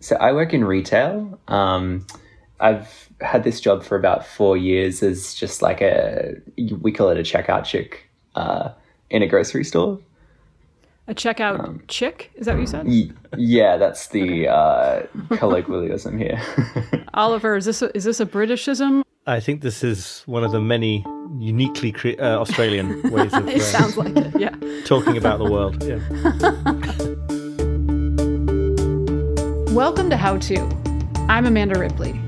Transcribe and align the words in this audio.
So 0.00 0.16
I 0.16 0.32
work 0.32 0.52
in 0.52 0.64
retail. 0.64 1.38
Um, 1.48 2.06
I've 2.60 3.10
had 3.20 3.44
this 3.44 3.60
job 3.60 3.82
for 3.82 3.96
about 3.96 4.26
four 4.26 4.56
years 4.56 5.02
as 5.02 5.34
just 5.34 5.62
like 5.62 5.80
a, 5.80 6.34
we 6.80 6.92
call 6.92 7.10
it 7.10 7.18
a 7.18 7.22
checkout 7.22 7.64
chick 7.64 8.08
uh, 8.34 8.70
in 9.10 9.22
a 9.22 9.26
grocery 9.26 9.64
store. 9.64 9.98
A 11.08 11.14
checkout 11.14 11.60
um, 11.60 11.82
chick? 11.86 12.32
Is 12.34 12.46
that 12.46 12.54
what 12.54 12.60
you 12.60 12.66
said? 12.66 12.86
Y- 12.86 13.10
yeah, 13.36 13.76
that's 13.76 14.08
the 14.08 14.48
uh, 14.48 15.02
colloquialism 15.36 16.18
here. 16.18 16.42
Oliver, 17.14 17.56
is 17.56 17.64
this 17.64 17.80
a, 17.80 17.96
is 17.96 18.04
this 18.04 18.18
a 18.18 18.26
Britishism? 18.26 19.02
I 19.28 19.40
think 19.40 19.60
this 19.62 19.84
is 19.84 20.22
one 20.26 20.44
of 20.44 20.52
the 20.52 20.60
many 20.60 21.04
uniquely 21.38 21.92
cre- 21.92 22.20
uh, 22.20 22.38
Australian 22.38 23.02
ways 23.10 23.32
of. 23.34 23.48
it 23.48 23.62
sounds 23.62 23.96
like 23.96 24.16
it. 24.16 24.38
Yeah. 24.38 24.54
Talking 24.84 25.16
about 25.16 25.38
the 25.38 25.50
world. 25.50 25.82
Yeah. 25.82 26.72
Welcome 29.76 30.08
to 30.08 30.16
How 30.16 30.38
To. 30.38 31.14
I'm 31.28 31.44
Amanda 31.44 31.78
Ripley. 31.78 32.18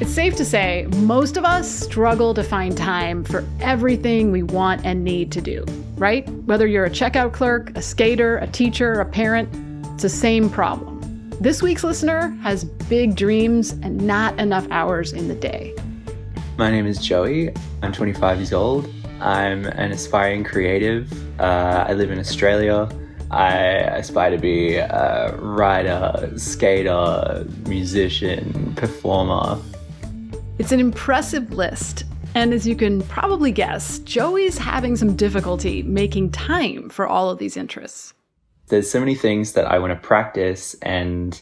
It's 0.00 0.10
safe 0.10 0.36
to 0.36 0.44
say 0.46 0.88
most 0.96 1.36
of 1.36 1.44
us 1.44 1.70
struggle 1.70 2.32
to 2.32 2.42
find 2.42 2.74
time 2.74 3.24
for 3.24 3.46
everything 3.60 4.32
we 4.32 4.42
want 4.42 4.82
and 4.86 5.04
need 5.04 5.30
to 5.32 5.42
do, 5.42 5.66
right? 5.96 6.26
Whether 6.46 6.66
you're 6.66 6.86
a 6.86 6.90
checkout 6.90 7.34
clerk, 7.34 7.76
a 7.76 7.82
skater, 7.82 8.38
a 8.38 8.46
teacher, 8.46 8.94
a 8.94 9.04
parent, 9.04 9.50
it's 9.92 10.04
the 10.04 10.08
same 10.08 10.48
problem. 10.48 11.28
This 11.42 11.60
week's 11.60 11.84
listener 11.84 12.30
has 12.40 12.64
big 12.64 13.16
dreams 13.16 13.72
and 13.72 14.00
not 14.00 14.40
enough 14.40 14.66
hours 14.70 15.12
in 15.12 15.28
the 15.28 15.34
day. 15.34 15.76
My 16.56 16.70
name 16.70 16.86
is 16.86 16.96
Joey. 16.96 17.54
I'm 17.82 17.92
25 17.92 18.38
years 18.38 18.54
old. 18.54 18.90
I'm 19.20 19.66
an 19.66 19.92
aspiring 19.92 20.42
creative. 20.42 21.12
Uh, 21.38 21.84
I 21.86 21.92
live 21.92 22.10
in 22.10 22.18
Australia. 22.18 22.88
I 23.30 23.54
aspire 23.54 24.30
to 24.30 24.38
be 24.38 24.76
a 24.76 25.34
writer, 25.36 26.32
skater, 26.36 27.44
musician, 27.66 28.74
performer. 28.76 29.60
It's 30.58 30.72
an 30.72 30.80
impressive 30.80 31.52
list. 31.52 32.04
And 32.34 32.52
as 32.52 32.66
you 32.66 32.76
can 32.76 33.02
probably 33.02 33.50
guess, 33.50 33.98
Joey's 34.00 34.58
having 34.58 34.94
some 34.94 35.16
difficulty 35.16 35.82
making 35.82 36.32
time 36.32 36.88
for 36.88 37.06
all 37.06 37.30
of 37.30 37.38
these 37.38 37.56
interests. 37.56 38.14
There's 38.68 38.90
so 38.90 39.00
many 39.00 39.14
things 39.14 39.52
that 39.52 39.64
I 39.64 39.78
want 39.78 39.92
to 39.92 40.06
practice 40.06 40.74
and, 40.82 41.40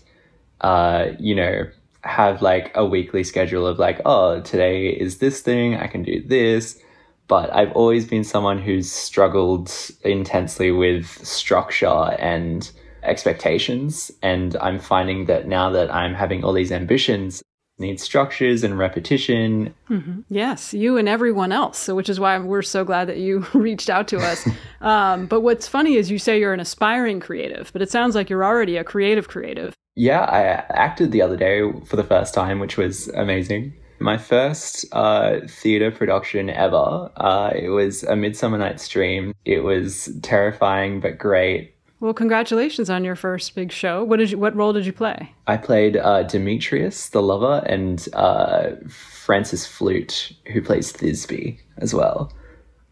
uh, 0.60 1.06
you 1.18 1.34
know, 1.34 1.66
have 2.02 2.42
like 2.42 2.70
a 2.74 2.84
weekly 2.84 3.24
schedule 3.24 3.66
of 3.66 3.78
like, 3.78 4.00
oh, 4.04 4.40
today 4.42 4.88
is 4.88 5.18
this 5.18 5.40
thing, 5.40 5.74
I 5.74 5.86
can 5.86 6.02
do 6.02 6.22
this 6.22 6.80
but 7.28 7.54
I've 7.54 7.72
always 7.72 8.06
been 8.06 8.24
someone 8.24 8.60
who's 8.60 8.90
struggled 8.90 9.72
intensely 10.02 10.70
with 10.70 11.06
structure 11.26 12.16
and 12.18 12.70
expectations. 13.02 14.10
And 14.22 14.56
I'm 14.56 14.78
finding 14.78 15.26
that 15.26 15.46
now 15.46 15.70
that 15.70 15.92
I'm 15.92 16.14
having 16.14 16.44
all 16.44 16.52
these 16.52 16.72
ambitions, 16.72 17.42
need 17.78 17.98
structures 18.00 18.62
and 18.62 18.78
repetition. 18.78 19.74
Mm-hmm. 19.90 20.20
Yes, 20.28 20.72
you 20.74 20.96
and 20.96 21.08
everyone 21.08 21.52
else. 21.52 21.78
So, 21.78 21.94
which 21.94 22.08
is 22.08 22.20
why 22.20 22.38
we're 22.38 22.62
so 22.62 22.84
glad 22.84 23.08
that 23.08 23.18
you 23.18 23.46
reached 23.54 23.90
out 23.90 24.08
to 24.08 24.18
us. 24.18 24.46
um, 24.80 25.26
but 25.26 25.40
what's 25.40 25.66
funny 25.66 25.96
is 25.96 26.10
you 26.10 26.18
say 26.18 26.38
you're 26.38 26.54
an 26.54 26.60
aspiring 26.60 27.20
creative, 27.20 27.72
but 27.72 27.82
it 27.82 27.90
sounds 27.90 28.14
like 28.14 28.30
you're 28.30 28.44
already 28.44 28.76
a 28.76 28.84
creative 28.84 29.28
creative. 29.28 29.74
Yeah, 29.96 30.22
I 30.22 30.42
acted 30.76 31.12
the 31.12 31.22
other 31.22 31.36
day 31.36 31.62
for 31.84 31.96
the 31.96 32.04
first 32.04 32.34
time, 32.34 32.58
which 32.58 32.76
was 32.76 33.08
amazing. 33.08 33.74
My 34.04 34.18
first 34.18 34.84
uh, 34.92 35.40
theatre 35.48 35.90
production 35.90 36.50
ever. 36.50 37.10
Uh, 37.16 37.52
it 37.56 37.70
was 37.70 38.02
A 38.02 38.14
Midsummer 38.14 38.58
Night's 38.58 38.86
Dream. 38.86 39.32
It 39.46 39.60
was 39.60 40.10
terrifying 40.20 41.00
but 41.00 41.16
great. 41.16 41.74
Well, 42.00 42.12
congratulations 42.12 42.90
on 42.90 43.02
your 43.02 43.16
first 43.16 43.54
big 43.54 43.72
show. 43.72 44.04
What 44.04 44.18
did 44.18 44.30
you? 44.30 44.36
What 44.36 44.54
role 44.54 44.74
did 44.74 44.84
you 44.84 44.92
play? 44.92 45.32
I 45.46 45.56
played 45.56 45.96
uh, 45.96 46.24
Demetrius, 46.24 47.08
the 47.08 47.22
lover, 47.22 47.64
and 47.64 48.06
uh, 48.12 48.72
Francis 48.90 49.66
Flute, 49.66 50.34
who 50.52 50.60
plays 50.60 50.92
Thisbe 50.92 51.58
as 51.78 51.94
well. 51.94 52.30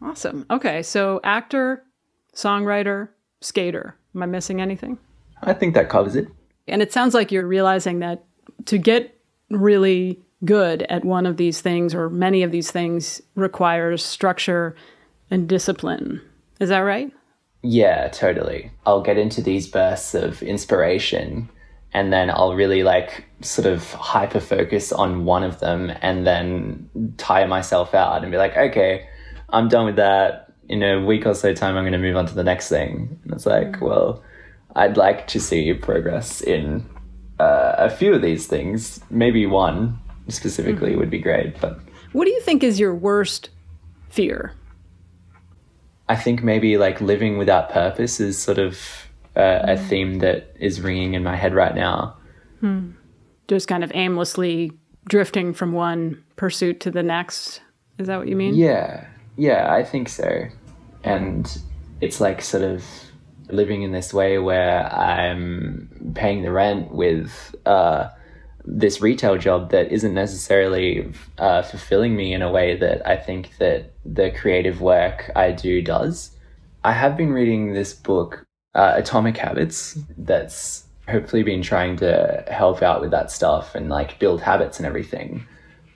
Awesome. 0.01 0.47
Okay, 0.49 0.81
so 0.81 1.21
actor, 1.23 1.83
songwriter, 2.35 3.09
skater. 3.39 3.95
Am 4.15 4.23
I 4.23 4.25
missing 4.25 4.59
anything? 4.59 4.97
I 5.43 5.53
think 5.53 5.75
that 5.75 5.89
covers 5.89 6.15
it. 6.15 6.27
And 6.67 6.81
it 6.81 6.91
sounds 6.91 7.13
like 7.13 7.31
you're 7.31 7.45
realizing 7.45 7.99
that 7.99 8.25
to 8.65 8.79
get 8.79 9.15
really 9.51 10.19
good 10.45 10.83
at 10.83 11.05
one 11.05 11.25
of 11.25 11.37
these 11.37 11.61
things 11.61 11.95
or 11.95 12.09
many 12.09 12.43
of 12.43 12.51
these 12.51 12.71
things 12.71 13.21
requires 13.35 14.03
structure 14.03 14.75
and 15.31 15.47
discipline. 15.47 16.21
Is 16.59 16.69
that 16.69 16.79
right? 16.79 17.11
Yeah, 17.61 18.09
totally. 18.09 18.71
I'll 18.85 19.01
get 19.01 19.17
into 19.17 19.41
these 19.41 19.67
bursts 19.67 20.13
of 20.13 20.43
inspiration 20.43 21.49
and 21.93 22.11
then 22.11 22.29
I'll 22.29 22.55
really 22.55 22.83
like 22.83 23.25
sort 23.41 23.67
of 23.67 23.91
hyper 23.93 24.39
focus 24.39 24.91
on 24.91 25.25
one 25.25 25.43
of 25.43 25.59
them 25.59 25.91
and 26.01 26.25
then 26.25 26.89
tire 27.17 27.47
myself 27.47 27.93
out 27.93 28.23
and 28.23 28.31
be 28.31 28.37
like, 28.37 28.57
okay, 28.57 29.07
I'm 29.49 29.69
done 29.69 29.85
with 29.85 29.95
that. 29.97 30.51
In 30.69 30.81
a 30.81 31.03
week 31.03 31.25
or 31.25 31.35
so 31.35 31.53
time, 31.53 31.75
I'm 31.75 31.83
going 31.83 31.93
to 31.93 31.99
move 31.99 32.15
on 32.15 32.25
to 32.25 32.33
the 32.33 32.43
next 32.43 32.69
thing. 32.69 33.19
And 33.23 33.33
it's 33.33 33.45
like, 33.45 33.73
mm-hmm. 33.73 33.85
well, 33.85 34.23
I'd 34.75 34.97
like 34.97 35.27
to 35.27 35.39
see 35.39 35.73
progress 35.73 36.41
in 36.41 36.89
uh, 37.39 37.75
a 37.77 37.89
few 37.89 38.13
of 38.13 38.21
these 38.21 38.47
things, 38.47 38.99
maybe 39.09 39.45
one, 39.45 39.99
specifically 40.29 40.91
mm-hmm. 40.91 40.99
would 40.99 41.09
be 41.09 41.19
great. 41.19 41.59
But 41.59 41.79
what 42.11 42.25
do 42.25 42.31
you 42.31 42.41
think 42.41 42.63
is 42.63 42.79
your 42.79 42.95
worst 42.95 43.49
fear? 44.09 44.53
I 46.09 46.15
think 46.15 46.43
maybe 46.43 46.77
like 46.77 47.01
living 47.01 47.37
without 47.37 47.69
purpose 47.69 48.19
is 48.19 48.37
sort 48.37 48.57
of 48.57 48.77
uh, 49.35 49.39
mm. 49.39 49.73
a 49.73 49.77
theme 49.77 50.19
that 50.19 50.55
is 50.59 50.81
ringing 50.81 51.13
in 51.13 51.23
my 51.23 51.35
head 51.35 51.53
right 51.53 51.75
now. 51.75 52.15
Hmm. 52.59 52.91
Just 53.47 53.67
kind 53.67 53.83
of 53.83 53.91
aimlessly 53.93 54.71
drifting 55.07 55.53
from 55.53 55.71
one 55.71 56.23
pursuit 56.35 56.79
to 56.81 56.91
the 56.91 57.03
next. 57.03 57.61
Is 57.97 58.07
that 58.07 58.17
what 58.17 58.27
you 58.27 58.35
mean? 58.35 58.55
Yeah, 58.55 59.07
yeah, 59.37 59.73
I 59.73 59.83
think 59.83 60.09
so. 60.09 60.45
And 61.03 61.61
it's 61.99 62.21
like 62.21 62.41
sort 62.41 62.63
of 62.63 62.85
living 63.49 63.81
in 63.81 63.91
this 63.91 64.13
way 64.13 64.37
where 64.37 64.91
I'm 64.93 66.13
paying 66.15 66.43
the 66.43 66.51
rent 66.51 66.91
with. 66.91 67.55
Uh, 67.65 68.09
this 68.65 69.01
retail 69.01 69.37
job 69.37 69.71
that 69.71 69.91
isn't 69.91 70.13
necessarily 70.13 71.11
uh, 71.37 71.61
fulfilling 71.61 72.15
me 72.15 72.33
in 72.33 72.41
a 72.41 72.51
way 72.51 72.77
that 72.77 73.05
I 73.07 73.17
think 73.17 73.57
that 73.59 73.91
the 74.05 74.31
creative 74.31 74.81
work 74.81 75.31
I 75.35 75.51
do 75.51 75.81
does. 75.81 76.31
I 76.83 76.93
have 76.93 77.17
been 77.17 77.31
reading 77.31 77.73
this 77.73 77.93
book, 77.93 78.45
uh, 78.75 78.93
Atomic 78.95 79.37
Habits, 79.37 79.97
that's 80.17 80.85
hopefully 81.09 81.43
been 81.43 81.61
trying 81.61 81.97
to 81.97 82.43
help 82.47 82.81
out 82.81 83.01
with 83.01 83.11
that 83.11 83.31
stuff 83.31 83.75
and 83.75 83.89
like 83.89 84.19
build 84.19 84.41
habits 84.41 84.77
and 84.77 84.85
everything. 84.85 85.45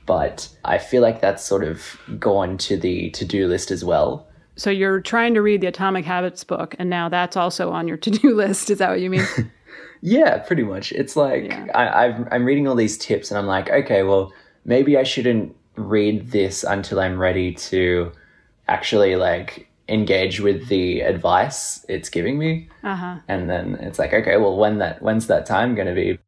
But 0.06 0.50
I 0.63 0.78
feel 0.78 1.02
like 1.02 1.22
that's 1.22 1.44
sort 1.44 1.63
of 1.63 2.00
gone 2.20 2.58
to 2.60 2.78
the 2.78 3.10
to 3.12 3.25
do 3.25 3.48
list 3.48 3.72
as 3.72 3.84
well. 3.84 4.28
So 4.56 4.70
you're 4.70 5.02
trying 5.02 5.34
to 5.36 5.42
read 5.42 5.62
the 5.62 5.68
Atomic 5.68 6.04
Habits 6.04 6.44
book, 6.44 6.75
and 6.80 6.90
now 6.90 7.10
that's 7.10 7.38
also 7.38 7.72
on 7.72 7.88
your 7.88 7.98
to 7.98 8.10
do 8.10 8.34
list. 8.36 8.70
Is 8.70 8.80
that 8.80 8.90
what 8.90 9.02
you 9.02 9.10
mean? 9.10 9.28
Yeah, 10.02 10.38
pretty 10.40 10.64
much. 10.64 10.92
It's 10.92 11.16
like 11.16 11.46
yeah. 11.46 11.68
I, 11.74 12.06
I've, 12.06 12.28
I'm 12.32 12.46
reading 12.46 12.68
all 12.68 12.76
these 12.76 12.98
tips, 12.98 13.32
and 13.32 13.38
I'm 13.38 13.48
like, 13.48 13.70
okay, 13.70 14.04
well, 14.04 14.32
maybe 14.66 14.98
I 14.98 15.04
shouldn't 15.04 15.56
read 15.76 16.32
this 16.32 16.64
until 16.64 17.00
I'm 17.00 17.20
ready 17.20 17.54
to 17.54 18.12
actually 18.68 19.16
like 19.16 19.68
engage 19.90 20.42
with 20.42 20.68
the 20.68 21.02
advice 21.02 21.86
it's 21.88 22.10
giving 22.10 22.38
me. 22.38 22.68
Uh-huh. 22.84 23.18
And 23.28 23.50
then 23.50 23.76
it's 23.76 24.00
like, 24.00 24.14
okay, 24.14 24.38
well, 24.38 24.58
when 24.58 24.80
that 24.80 25.02
when's 25.02 25.28
that 25.28 25.46
time 25.46 25.76
going 25.76 25.88
to 25.88 25.94
be? 25.94 26.20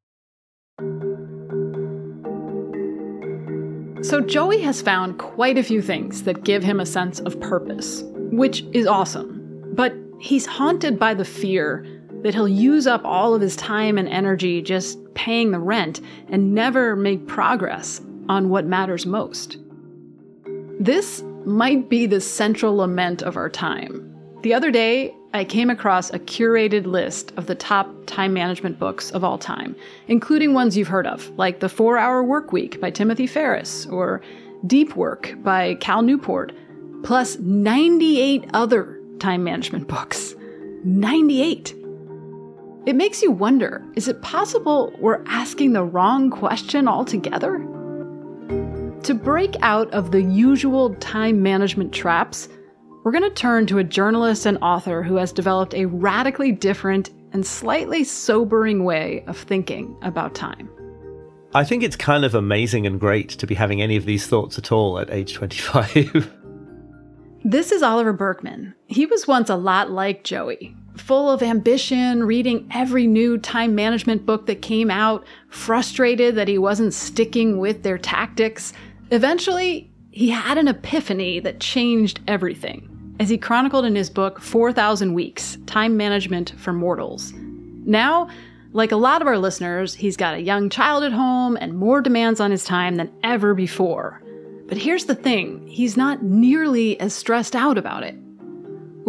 So 4.02 4.22
Joey 4.22 4.62
has 4.62 4.82
found 4.82 5.20
quite 5.20 5.58
a 5.58 5.64
few 5.64 5.82
things 5.82 6.24
that 6.24 6.44
give 6.44 6.64
him 6.64 6.80
a 6.80 6.86
sense 6.86 7.20
of 7.20 7.40
purpose, 7.42 8.02
which 8.32 8.64
is 8.72 8.88
awesome. 8.88 9.74
But 9.74 9.94
he's 10.20 10.46
haunted 10.46 10.98
by 10.98 11.14
the 11.14 11.26
fear 11.26 11.86
that 12.24 12.34
he'll 12.34 12.48
use 12.48 12.88
up 12.88 13.02
all 13.04 13.34
of 13.34 13.42
his 13.42 13.56
time 13.56 13.98
and 13.98 14.08
energy 14.10 14.62
just 14.62 14.98
paying 15.14 15.52
the 15.52 15.60
rent 15.60 16.02
and 16.30 16.54
never 16.54 16.96
make 16.96 17.28
progress 17.28 18.02
on 18.28 18.50
what 18.50 18.66
matters 18.66 19.06
most. 19.06 19.58
This 20.80 21.24
might 21.46 21.90
be 21.90 22.06
the 22.06 22.22
central 22.22 22.78
lament 22.78 23.22
of 23.22 23.36
our 23.36 23.50
time. 23.50 24.06
The 24.44 24.54
other 24.54 24.72
day, 24.72 25.14
I 25.34 25.44
came 25.44 25.70
across 25.70 26.10
a 26.10 26.20
curated 26.20 26.86
list 26.86 27.34
of 27.38 27.46
the 27.46 27.56
top 27.56 27.88
time 28.06 28.34
management 28.34 28.80
books 28.80 29.12
of 29.12 29.24
all 29.24 29.38
time, 29.38 29.76
including 30.08 30.54
ones 30.54 30.76
you've 30.76 30.88
heard 30.88 31.06
of, 31.06 31.30
like 31.38 31.60
The 31.60 31.70
Four 31.70 31.98
Hour 31.98 32.24
Work 32.24 32.52
Week 32.52 32.80
by 32.82 32.90
Timothy 32.90 33.28
Ferriss 33.28 33.86
or 33.88 34.22
Deep 34.66 34.96
Work 34.96 35.36
by 35.44 35.76
Cal 35.76 36.02
Newport, 36.02 36.52
plus 37.04 37.38
98 37.40 38.50
other 38.54 39.00
time 39.20 39.44
management 39.44 39.88
books. 39.88 40.36
98. 40.84 41.76
It 42.86 42.96
makes 42.96 43.22
you 43.22 43.32
wonder 43.32 43.86
is 43.96 44.08
it 44.08 44.22
possible 44.22 44.94
we're 45.00 45.24
asking 45.26 45.74
the 45.74 45.84
wrong 45.84 46.30
question 46.30 46.88
altogether? 46.88 47.58
To 49.04 49.14
break 49.14 49.56
out 49.62 49.92
of 49.92 50.12
the 50.12 50.22
usual 50.22 50.96
time 50.96 51.44
management 51.44 51.94
traps, 51.94 52.48
we're 53.04 53.12
going 53.12 53.24
to 53.24 53.30
turn 53.30 53.66
to 53.68 53.80
a 53.80 53.84
journalist 53.84 54.46
and 54.46 54.58
author 54.62 55.04
who 55.04 55.16
has 55.16 55.32
developed 55.32 55.74
a 55.74 55.86
radically 55.86 56.52
different 56.52 57.10
and 57.34 57.46
slightly 57.46 58.04
sobering 58.04 58.84
way 58.84 59.24
of 59.28 59.38
thinking 59.38 59.96
about 60.02 60.34
time. 60.34 60.70
I 61.54 61.64
think 61.64 61.84
it's 61.84 61.96
kind 61.96 62.24
of 62.26 62.36
amazing 62.36 62.86
and 62.86 63.00
great 63.00 63.30
to 63.30 63.48
be 63.48 63.56
having 63.56 63.82
any 63.82 63.98
of 63.98 64.06
these 64.06 64.28
thoughts 64.28 64.58
at 64.58 64.72
all 64.72 65.00
at 65.00 65.10
age 65.10 65.34
25. 65.34 66.32
this 67.44 67.72
is 67.72 67.82
Oliver 67.82 68.14
Burkeman. 68.14 68.76
He 68.88 69.06
was 69.06 69.28
once 69.28 69.50
a 69.50 69.56
lot 69.56 69.90
like 69.90 70.24
Joey, 70.24 70.76
full 71.00 71.32
of 71.32 71.42
ambition, 71.42 72.24
reading 72.24 72.68
every 72.72 73.08
new 73.08 73.38
time 73.38 73.74
management 73.74 74.26
book 74.26 74.46
that 74.46 74.62
came 74.62 74.92
out, 74.92 75.26
frustrated 75.50 76.36
that 76.36 76.48
he 76.48 76.58
wasn't 76.58 76.94
sticking 76.94 77.58
with 77.58 77.84
their 77.84 77.98
tactics. 77.98 78.74
Eventually, 79.12 79.90
he 80.12 80.30
had 80.30 80.58
an 80.58 80.68
epiphany 80.68 81.40
that 81.40 81.60
changed 81.60 82.20
everything 82.28 83.16
as 83.20 83.30
he 83.30 83.38
chronicled 83.38 83.86
in 83.86 83.96
his 83.96 84.10
book 84.10 84.40
4,000 84.40 85.14
Weeks 85.14 85.58
Time 85.66 85.98
Management 85.98 86.54
for 86.58 86.74
Mortals. 86.74 87.34
Now, 87.36 88.30
like 88.72 88.92
a 88.92 88.98
lot 88.98 89.22
of 89.22 89.28
our 89.28 89.38
listeners, 89.38 89.96
he's 89.96 90.18
got 90.18 90.36
a 90.36 90.42
young 90.42 90.70
child 90.70 91.04
at 91.04 91.12
home 91.12 91.58
and 91.60 91.78
more 91.78 92.02
demands 92.02 92.40
on 92.40 92.52
his 92.52 92.64
time 92.64 92.96
than 92.96 93.12
ever 93.24 93.54
before. 93.54 94.22
But 94.68 94.78
here's 94.78 95.06
the 95.06 95.16
thing 95.16 95.68
he's 95.68 95.98
not 95.98 96.22
nearly 96.22 97.00
as 97.00 97.14
stressed 97.14 97.56
out 97.56 97.78
about 97.78 98.04
it. 98.04 98.16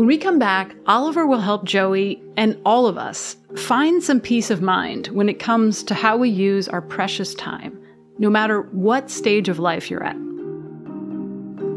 When 0.00 0.06
we 0.06 0.16
come 0.16 0.38
back, 0.38 0.74
Oliver 0.86 1.26
will 1.26 1.40
help 1.40 1.64
Joey 1.64 2.22
and 2.38 2.58
all 2.64 2.86
of 2.86 2.96
us 2.96 3.36
find 3.54 4.02
some 4.02 4.18
peace 4.18 4.50
of 4.50 4.62
mind 4.62 5.08
when 5.08 5.28
it 5.28 5.38
comes 5.38 5.82
to 5.82 5.94
how 5.94 6.16
we 6.16 6.30
use 6.30 6.70
our 6.70 6.80
precious 6.80 7.34
time, 7.34 7.78
no 8.16 8.30
matter 8.30 8.62
what 8.72 9.10
stage 9.10 9.50
of 9.50 9.58
life 9.58 9.90
you're 9.90 10.02
at. 10.02 10.16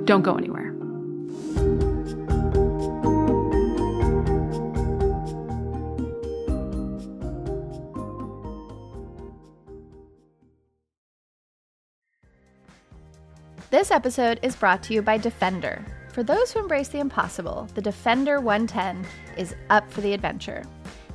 Don't 0.05 0.21
go 0.21 0.37
anywhere. 0.37 0.71
This 13.69 13.91
episode 13.91 14.39
is 14.41 14.55
brought 14.55 14.81
to 14.83 14.93
you 14.93 15.01
by 15.01 15.17
Defender. 15.17 15.85
For 16.13 16.21
those 16.21 16.51
who 16.51 16.59
embrace 16.59 16.89
the 16.89 16.99
impossible, 16.99 17.67
the 17.73 17.81
Defender 17.81 18.39
110 18.39 19.03
is 19.35 19.55
up 19.71 19.91
for 19.91 20.01
the 20.01 20.13
adventure. 20.13 20.63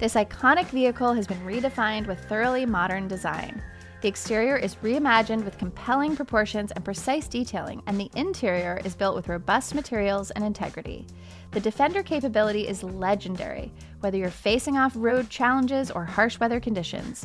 This 0.00 0.14
iconic 0.14 0.66
vehicle 0.66 1.12
has 1.14 1.24
been 1.24 1.38
redefined 1.46 2.08
with 2.08 2.18
thoroughly 2.24 2.66
modern 2.66 3.06
design. 3.06 3.62
The 4.00 4.08
exterior 4.08 4.56
is 4.56 4.74
reimagined 4.76 5.44
with 5.44 5.56
compelling 5.56 6.16
proportions 6.16 6.72
and 6.72 6.84
precise 6.84 7.28
detailing, 7.28 7.80
and 7.86 7.98
the 7.98 8.10
interior 8.16 8.80
is 8.84 8.96
built 8.96 9.14
with 9.14 9.28
robust 9.28 9.72
materials 9.72 10.32
and 10.32 10.44
integrity. 10.44 11.06
The 11.52 11.60
Defender 11.60 12.02
capability 12.02 12.66
is 12.66 12.82
legendary, 12.82 13.72
whether 14.00 14.16
you're 14.16 14.30
facing 14.30 14.78
off 14.78 14.94
road 14.96 15.30
challenges 15.30 15.92
or 15.92 16.04
harsh 16.04 16.40
weather 16.40 16.58
conditions. 16.58 17.24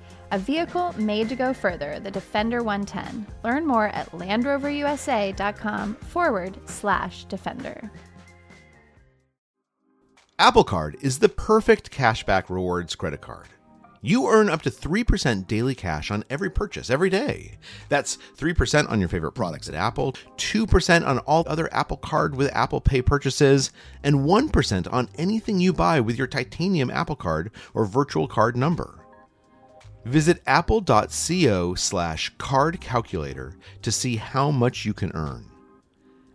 a 0.31 0.39
vehicle 0.39 0.93
made 0.97 1.29
to 1.29 1.35
go 1.35 1.53
further, 1.53 1.99
the 1.99 2.11
Defender 2.11 2.63
110. 2.63 3.27
Learn 3.43 3.67
more 3.67 3.87
at 3.87 4.11
LandRoverUSA.com 4.11 5.95
forward 5.95 6.57
slash 6.65 7.25
Defender. 7.25 7.91
Apple 10.39 10.63
Card 10.63 10.97
is 11.01 11.19
the 11.19 11.29
perfect 11.29 11.91
cashback 11.91 12.49
rewards 12.49 12.95
credit 12.95 13.21
card. 13.21 13.47
You 14.03 14.27
earn 14.27 14.49
up 14.49 14.63
to 14.63 14.71
3% 14.71 15.45
daily 15.45 15.75
cash 15.75 16.09
on 16.09 16.23
every 16.27 16.49
purchase 16.49 16.89
every 16.89 17.11
day. 17.11 17.59
That's 17.87 18.17
3% 18.37 18.89
on 18.89 18.99
your 18.99 19.09
favorite 19.09 19.33
products 19.33 19.69
at 19.69 19.75
Apple, 19.75 20.13
2% 20.37 21.05
on 21.05 21.19
all 21.19 21.43
other 21.45 21.71
Apple 21.71 21.97
Card 21.97 22.35
with 22.35 22.49
Apple 22.55 22.81
Pay 22.81 23.03
purchases, 23.03 23.71
and 24.03 24.21
1% 24.21 24.91
on 24.91 25.09
anything 25.19 25.59
you 25.59 25.71
buy 25.71 25.99
with 25.99 26.17
your 26.17 26.25
titanium 26.25 26.89
Apple 26.89 27.15
Card 27.15 27.51
or 27.75 27.85
virtual 27.85 28.27
card 28.27 28.57
number. 28.57 29.00
Visit 30.05 30.41
apple.co 30.47 31.75
slash 31.75 32.31
card 32.37 32.81
calculator 32.81 33.55
to 33.81 33.91
see 33.91 34.15
how 34.15 34.49
much 34.51 34.85
you 34.85 34.93
can 34.93 35.11
earn. 35.13 35.45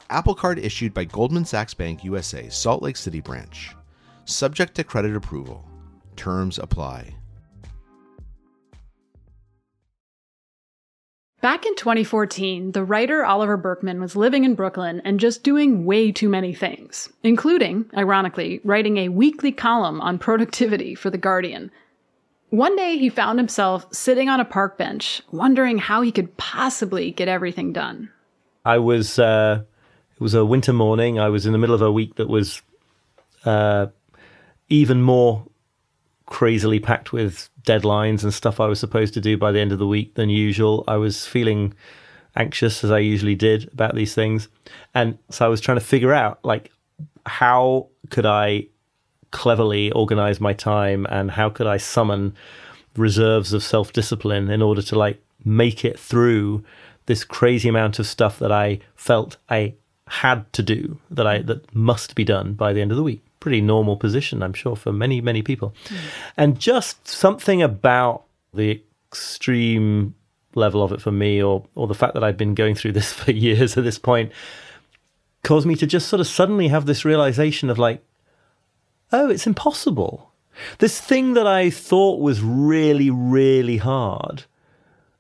Apple 0.09 0.35
Card 0.35 0.59
issued 0.59 0.95
by 0.95 1.05
Goldman 1.05 1.45
Sachs 1.45 1.75
Bank 1.75 2.05
USA, 2.05 2.49
Salt 2.49 2.83
Lake 2.83 2.97
City 2.97 3.21
branch. 3.21 3.75
Subject 4.25 4.75
to 4.77 4.85
credit 4.85 5.17
approval. 5.17 5.69
Terms 6.15 6.59
apply. 6.59 7.17
Back 11.43 11.67
in 11.67 11.77
2014, 11.77 12.73
the 12.73 12.83
writer 12.83 13.25
Oliver 13.25 13.57
Burkeman 13.57 14.01
was 14.01 14.17
living 14.17 14.45
in 14.45 14.55
Brooklyn 14.55 15.01
and 15.05 15.21
just 15.21 15.45
doing 15.45 15.85
way 15.85 16.11
too 16.11 16.29
many 16.29 16.55
things, 16.55 17.09
including, 17.23 17.85
ironically, 17.97 18.61
writing 18.65 18.97
a 18.97 19.11
weekly 19.11 19.53
column 19.53 20.01
on 20.01 20.19
productivity 20.19 20.95
for 20.95 21.11
The 21.11 21.19
Guardian 21.19 21.71
one 22.57 22.75
day 22.77 22.97
he 22.97 23.09
found 23.09 23.39
himself 23.39 23.87
sitting 23.93 24.29
on 24.29 24.41
a 24.41 24.45
park 24.45 24.79
bench, 24.79 25.23
wondering 25.31 25.79
how 25.79 26.01
he 26.01 26.11
could 26.11 26.37
possibly 26.37 27.11
get 27.11 27.29
everything 27.29 27.73
done. 27.73 28.11
I 28.65 28.79
was, 28.79 29.19
uh, 29.19 29.63
it 30.15 30.21
was 30.21 30.35
a 30.35 30.45
winter 30.45 30.73
morning. 30.73 31.19
I 31.19 31.29
was 31.29 31.47
in 31.47 31.53
the 31.53 31.59
middle 31.59 31.75
of 31.75 31.83
a 31.83 31.93
week 31.93 32.17
that 32.17 32.29
was 32.29 32.63
uh, 33.45 33.89
even 34.69 35.03
more 35.03 35.47
crazily 36.25 36.81
packed 36.81 37.13
with 37.13 37.49
deadlines 37.63 38.23
and 38.23 38.33
stuff 38.33 38.59
I 38.59 38.67
was 38.67 38.81
supposed 38.81 39.15
to 39.15 39.21
do 39.21 39.37
by 39.37 39.53
the 39.53 39.61
end 39.61 39.73
of 39.73 39.79
the 39.79 39.87
week 39.87 40.15
than 40.15 40.31
usual. 40.31 40.83
I 40.89 40.97
was 40.97 41.27
feeling 41.27 41.75
anxious 42.35 42.83
as 42.83 42.91
I 42.91 42.99
usually 42.99 43.35
did 43.35 43.69
about 43.73 43.95
these 43.95 44.15
things. 44.15 44.49
And 44.95 45.19
so 45.31 45.45
I 45.45 45.49
was 45.49 45.61
trying 45.61 45.79
to 45.79 45.85
figure 45.85 46.13
out 46.13 46.45
like 46.45 46.73
how 47.27 47.89
could 48.11 48.27
I 48.27 48.69
cleverly 49.31 49.91
organize 49.93 50.41
my 50.41 50.53
time 50.53 51.07
and 51.11 51.31
how 51.31 51.51
could 51.51 51.67
I 51.67 51.77
summon 51.77 52.35
reserves 52.97 53.53
of 53.53 53.63
self 53.63 53.93
discipline 53.93 54.51
in 54.51 54.63
order 54.63 54.83
to 54.83 54.99
like 54.99 55.23
make 55.45 55.85
it 55.85 55.99
through 55.99 56.65
this 57.07 57.25
crazy 57.25 57.69
amount 57.69 57.99
of 57.99 58.07
stuff 58.07 58.39
that 58.39 58.53
I 58.53 58.81
felt 58.95 59.37
I 59.49 59.75
had 60.09 60.53
to 60.53 60.63
do 60.63 60.99
that 61.11 61.27
I 61.27 61.43
that 61.43 61.75
must 61.75 62.15
be 62.15 62.25
done 62.25 62.55
by 62.55 62.73
the 62.73 62.81
end 62.81 62.91
of 62.91 62.97
the 62.97 63.03
week. 63.03 63.23
Pretty 63.41 63.61
normal 63.61 63.97
position, 63.97 64.43
I'm 64.43 64.53
sure, 64.53 64.77
for 64.77 64.93
many 64.93 65.21
many 65.21 65.43
people. 65.43 65.75
Mm. 65.87 65.97
And 66.37 66.59
just 66.59 67.07
something 67.07 67.63
about 67.63 68.25
the 68.55 68.83
extreme 69.09 70.15
level 70.55 70.83
of 70.83 70.93
it 70.93 71.01
for 71.01 71.13
me, 71.13 71.43
or 71.43 71.65
or 71.75 71.87
the 71.87 71.95
fact 71.95 72.15
that 72.15 72.25
I'd 72.25 72.37
been 72.37 72.55
going 72.55 72.75
through 72.75 72.93
this 72.93 73.13
for 73.21 73.31
years 73.31 73.77
at 73.77 73.85
this 73.85 73.99
point, 73.99 74.33
caused 75.45 75.67
me 75.67 75.77
to 75.77 75.87
just 75.87 76.09
sort 76.09 76.21
of 76.21 76.27
suddenly 76.27 76.69
have 76.69 76.87
this 76.87 77.05
realization 77.05 77.71
of 77.71 77.79
like, 77.79 78.03
oh, 79.13 79.29
it's 79.31 79.47
impossible. 79.47 80.33
This 80.79 81.01
thing 81.01 81.35
that 81.35 81.47
I 81.47 81.71
thought 81.71 82.21
was 82.21 82.41
really, 82.41 83.11
really 83.11 83.77
hard 83.77 84.45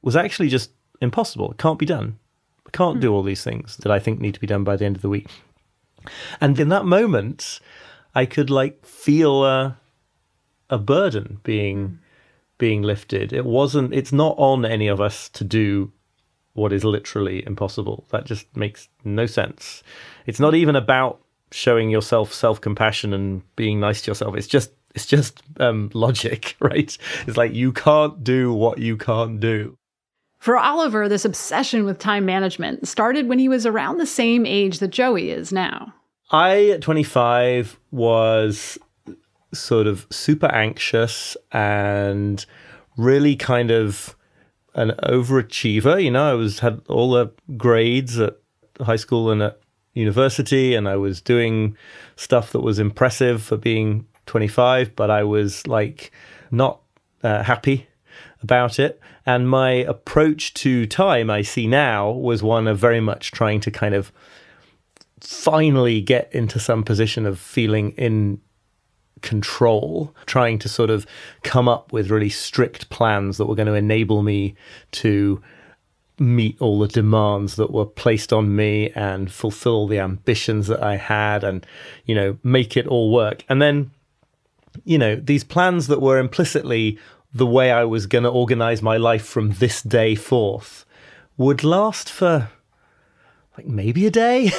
was 0.02 0.16
actually 0.16 0.48
just 0.48 0.70
impossible. 1.00 1.50
It 1.50 1.58
can't 1.58 1.78
be 1.78 1.86
done. 1.86 2.18
I 2.66 2.70
can't 2.70 2.96
hmm. 2.96 3.00
do 3.00 3.12
all 3.12 3.22
these 3.22 3.44
things 3.44 3.76
that 3.78 3.92
I 3.92 3.98
think 3.98 4.20
need 4.20 4.34
to 4.34 4.40
be 4.40 4.46
done 4.46 4.64
by 4.64 4.76
the 4.76 4.84
end 4.84 4.96
of 4.96 5.02
the 5.02 5.08
week. 5.08 5.28
And 6.40 6.58
in 6.58 6.68
that 6.68 6.84
moment, 6.84 7.60
I 8.14 8.26
could 8.26 8.50
like 8.50 8.84
feel 8.86 9.44
a, 9.44 9.78
a 10.70 10.78
burden 10.78 11.40
being 11.42 11.86
hmm. 11.86 11.94
being 12.58 12.82
lifted. 12.82 13.32
It 13.32 13.44
wasn't. 13.44 13.92
It's 13.92 14.12
not 14.12 14.34
on 14.38 14.64
any 14.64 14.88
of 14.88 15.00
us 15.00 15.28
to 15.30 15.44
do 15.44 15.92
what 16.54 16.72
is 16.72 16.84
literally 16.84 17.44
impossible. 17.46 18.06
That 18.10 18.24
just 18.24 18.46
makes 18.56 18.88
no 19.04 19.26
sense. 19.26 19.82
It's 20.24 20.40
not 20.40 20.54
even 20.54 20.74
about 20.74 21.20
showing 21.52 21.90
yourself 21.90 22.32
self 22.32 22.60
compassion 22.60 23.12
and 23.12 23.42
being 23.56 23.80
nice 23.80 24.02
to 24.02 24.10
yourself. 24.10 24.36
It's 24.36 24.46
just 24.46 24.70
it's 24.94 25.06
just 25.06 25.42
um, 25.60 25.90
logic, 25.94 26.56
right? 26.60 26.96
It's 27.26 27.36
like 27.36 27.54
you 27.54 27.72
can't 27.72 28.24
do 28.24 28.52
what 28.52 28.78
you 28.78 28.96
can't 28.96 29.40
do. 29.40 29.76
For 30.38 30.56
Oliver, 30.56 31.08
this 31.08 31.24
obsession 31.24 31.84
with 31.84 31.98
time 31.98 32.24
management 32.24 32.86
started 32.86 33.28
when 33.28 33.38
he 33.38 33.48
was 33.48 33.66
around 33.66 33.98
the 33.98 34.06
same 34.06 34.46
age 34.46 34.78
that 34.78 34.88
Joey 34.88 35.30
is 35.30 35.50
now. 35.52 35.92
I, 36.30 36.70
at 36.70 36.82
25, 36.82 37.78
was 37.90 38.78
sort 39.52 39.86
of 39.86 40.06
super 40.10 40.46
anxious 40.46 41.36
and 41.52 42.44
really 42.96 43.36
kind 43.36 43.70
of 43.70 44.14
an 44.74 44.92
overachiever. 45.02 46.02
You 46.02 46.10
know, 46.10 46.30
I 46.30 46.34
was 46.34 46.60
had 46.60 46.80
all 46.88 47.12
the 47.12 47.32
grades 47.56 48.18
at 48.18 48.36
high 48.80 48.96
school 48.96 49.30
and 49.30 49.42
at 49.42 49.60
university, 49.96 50.74
and 50.74 50.88
I 50.88 50.96
was 50.96 51.20
doing 51.20 51.76
stuff 52.16 52.52
that 52.52 52.60
was 52.60 52.78
impressive 52.78 53.42
for 53.42 53.56
being 53.56 54.06
25, 54.26 54.94
but 54.94 55.10
I 55.10 55.24
was 55.24 55.66
like 55.66 56.12
not 56.50 56.80
uh, 57.22 57.42
happy 57.42 57.88
about 58.42 58.78
it. 58.78 59.00
And 59.24 59.48
my 59.48 59.70
approach 59.70 60.54
to 60.54 60.86
time, 60.86 61.30
I 61.30 61.42
see 61.42 61.66
now, 61.66 62.10
was 62.10 62.42
one 62.42 62.68
of 62.68 62.78
very 62.78 63.00
much 63.00 63.32
trying 63.32 63.60
to 63.60 63.70
kind 63.70 63.94
of 63.94 64.12
finally 65.20 66.00
get 66.00 66.32
into 66.32 66.60
some 66.60 66.84
position 66.84 67.26
of 67.26 67.38
feeling 67.40 67.90
in 67.92 68.40
control, 69.22 70.14
trying 70.26 70.58
to 70.60 70.68
sort 70.68 70.90
of 70.90 71.06
come 71.42 71.68
up 71.68 71.92
with 71.92 72.10
really 72.10 72.28
strict 72.28 72.90
plans 72.90 73.38
that 73.38 73.46
were 73.46 73.54
going 73.54 73.66
to 73.66 73.74
enable 73.74 74.22
me 74.22 74.54
to 74.92 75.42
meet 76.18 76.56
all 76.60 76.78
the 76.78 76.88
demands 76.88 77.56
that 77.56 77.70
were 77.70 77.84
placed 77.84 78.32
on 78.32 78.54
me 78.54 78.90
and 78.90 79.30
fulfill 79.30 79.86
the 79.86 79.98
ambitions 79.98 80.66
that 80.66 80.82
I 80.82 80.96
had 80.96 81.44
and, 81.44 81.66
you 82.04 82.14
know, 82.14 82.38
make 82.42 82.76
it 82.76 82.86
all 82.86 83.12
work. 83.12 83.44
And 83.48 83.60
then, 83.60 83.90
you 84.84 84.98
know, 84.98 85.16
these 85.16 85.44
plans 85.44 85.88
that 85.88 86.00
were 86.00 86.18
implicitly 86.18 86.98
the 87.32 87.46
way 87.46 87.70
I 87.70 87.84
was 87.84 88.06
going 88.06 88.24
to 88.24 88.30
organize 88.30 88.80
my 88.80 88.96
life 88.96 89.26
from 89.26 89.52
this 89.52 89.82
day 89.82 90.14
forth 90.14 90.86
would 91.36 91.62
last 91.62 92.10
for 92.10 92.48
like 93.56 93.66
maybe 93.66 94.06
a 94.06 94.10
day, 94.10 94.50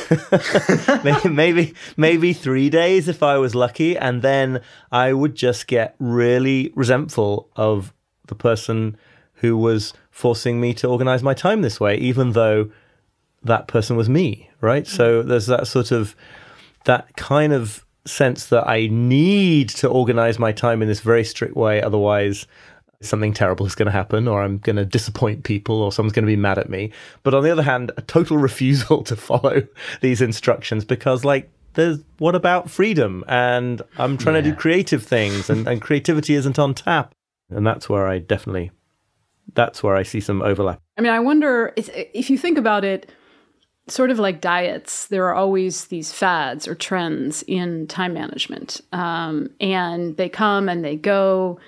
maybe, 1.04 1.30
maybe 1.30 1.74
maybe 1.98 2.34
three 2.34 2.70
days 2.70 3.08
if 3.08 3.22
I 3.22 3.38
was 3.38 3.54
lucky, 3.54 3.96
and 3.96 4.24
then 4.24 4.62
I 4.92 5.14
would 5.14 5.36
just 5.36 5.68
get 5.68 5.96
really 6.00 6.72
resentful 6.76 7.50
of 7.56 7.94
the 8.26 8.36
person 8.36 8.98
who 9.36 9.56
was 9.56 9.94
forcing 10.18 10.60
me 10.60 10.74
to 10.74 10.88
organize 10.88 11.22
my 11.22 11.36
time 11.36 11.62
this 11.62 11.80
way, 11.80 11.96
even 11.98 12.32
though 12.32 12.72
that 13.44 13.68
person 13.68 13.96
was 13.96 14.10
me, 14.10 14.50
right? 14.62 14.84
Mm. 14.84 14.88
So 14.88 15.22
there's 15.22 15.46
that 15.46 15.68
sort 15.68 15.92
of 15.92 16.16
that 16.86 17.16
kind 17.16 17.54
of 17.54 17.86
sense 18.04 18.48
that 18.48 18.68
I 18.68 18.88
need 18.88 19.70
to 19.70 19.88
organize 19.88 20.40
my 20.40 20.52
time 20.52 20.82
in 20.82 20.88
this 20.88 21.02
very 21.02 21.24
strict 21.24 21.56
way, 21.56 21.84
otherwise 21.84 22.48
something 23.00 23.32
terrible 23.32 23.68
is 23.68 23.76
going 23.76 23.86
to 23.86 23.92
happen 23.92 24.28
or 24.28 24.42
I'm 24.42 24.58
going 24.58 24.78
to 24.78 24.86
disappoint 24.86 25.44
people 25.44 25.84
or 25.84 25.92
someone's 25.92 26.14
going 26.14 26.26
to 26.26 26.32
be 26.32 26.36
mad 26.36 26.58
at 26.58 26.68
me. 26.68 26.92
But 27.22 27.36
on 27.36 27.44
the 27.44 27.52
other 27.52 27.62
hand, 27.62 27.92
a 27.96 28.02
total 28.02 28.38
refusal 28.50 29.04
to 29.04 29.16
follow 29.16 29.68
these 30.02 30.20
instructions 30.20 30.84
because 30.84 31.24
like 31.24 31.48
there's 31.76 32.00
what 32.18 32.34
about 32.34 32.72
freedom 32.72 33.24
and 33.28 33.84
I'm 34.00 34.18
trying 34.18 34.34
yeah. 34.34 34.42
to 34.42 34.50
do 34.50 34.56
creative 34.56 35.04
things 35.04 35.48
and, 35.52 35.68
and 35.68 35.80
creativity 35.80 36.34
isn't 36.34 36.58
on 36.58 36.74
tap. 36.74 37.14
And 37.52 37.68
that's 37.68 37.88
where 37.88 38.08
I 38.08 38.18
definitely 38.18 38.72
that's 39.54 39.82
where 39.84 39.96
I 39.96 40.04
see 40.04 40.20
some 40.20 40.42
overlap. 40.42 40.82
I 40.98 41.02
mean, 41.02 41.12
I 41.12 41.20
wonder 41.20 41.74
if, 41.76 41.90
if 41.94 42.30
you 42.30 42.38
think 42.38 42.58
about 42.58 42.84
it, 42.84 43.10
sort 43.88 44.12
of 44.12 44.20
like 44.20 44.42
diets, 44.42 45.08
there 45.08 45.26
are 45.26 45.36
always 45.36 45.86
these 45.86 46.12
fads 46.12 46.68
or 46.68 46.76
trends 46.76 47.44
in 47.48 47.88
time 47.88 48.14
management, 48.14 48.82
um, 48.92 49.50
and 49.60 50.18
they 50.18 50.30
come 50.30 50.70
and 50.70 50.84
they 50.84 50.96
go. 50.96 51.60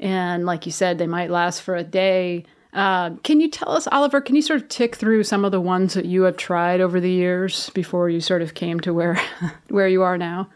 And 0.00 0.46
like 0.46 0.66
you 0.66 0.72
said, 0.72 0.98
they 0.98 1.06
might 1.06 1.30
last 1.30 1.62
for 1.62 1.76
a 1.76 1.84
day. 1.84 2.44
Uh, 2.72 3.10
can 3.22 3.40
you 3.40 3.48
tell 3.48 3.70
us, 3.70 3.88
Oliver, 3.90 4.20
can 4.20 4.36
you 4.36 4.42
sort 4.42 4.62
of 4.62 4.68
tick 4.68 4.94
through 4.94 5.24
some 5.24 5.44
of 5.44 5.52
the 5.52 5.60
ones 5.60 5.94
that 5.94 6.04
you 6.04 6.22
have 6.22 6.36
tried 6.36 6.80
over 6.80 7.00
the 7.00 7.10
years 7.10 7.70
before 7.70 8.10
you 8.10 8.20
sort 8.20 8.42
of 8.42 8.54
came 8.54 8.78
to 8.80 8.92
where 8.92 9.20
where 9.68 9.88
you 9.88 10.02
are 10.02 10.18
now? 10.18 10.48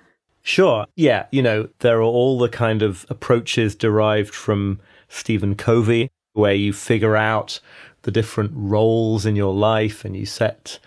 Sure. 0.43 0.87
Yeah. 0.97 1.27
You 1.31 1.43
know, 1.43 1.69
there 1.79 1.99
are 1.99 2.03
all 2.03 2.39
the 2.39 2.49
kind 2.49 2.83
of 2.83 3.07
approaches 3.09 3.75
derived 3.77 4.35
from 4.35 4.81
Stephen 5.09 5.55
Covey, 5.55 6.11
where 6.33 6.55
you 6.55 6.73
figure 6.73 7.17
out 7.17 7.61
the 8.03 8.11
different 8.11 8.53
roles 8.55 9.27
in 9.27 9.37
your 9.37 9.55
life 9.55 10.05
and 10.05 10.17
you 10.17 10.27
set 10.27 10.79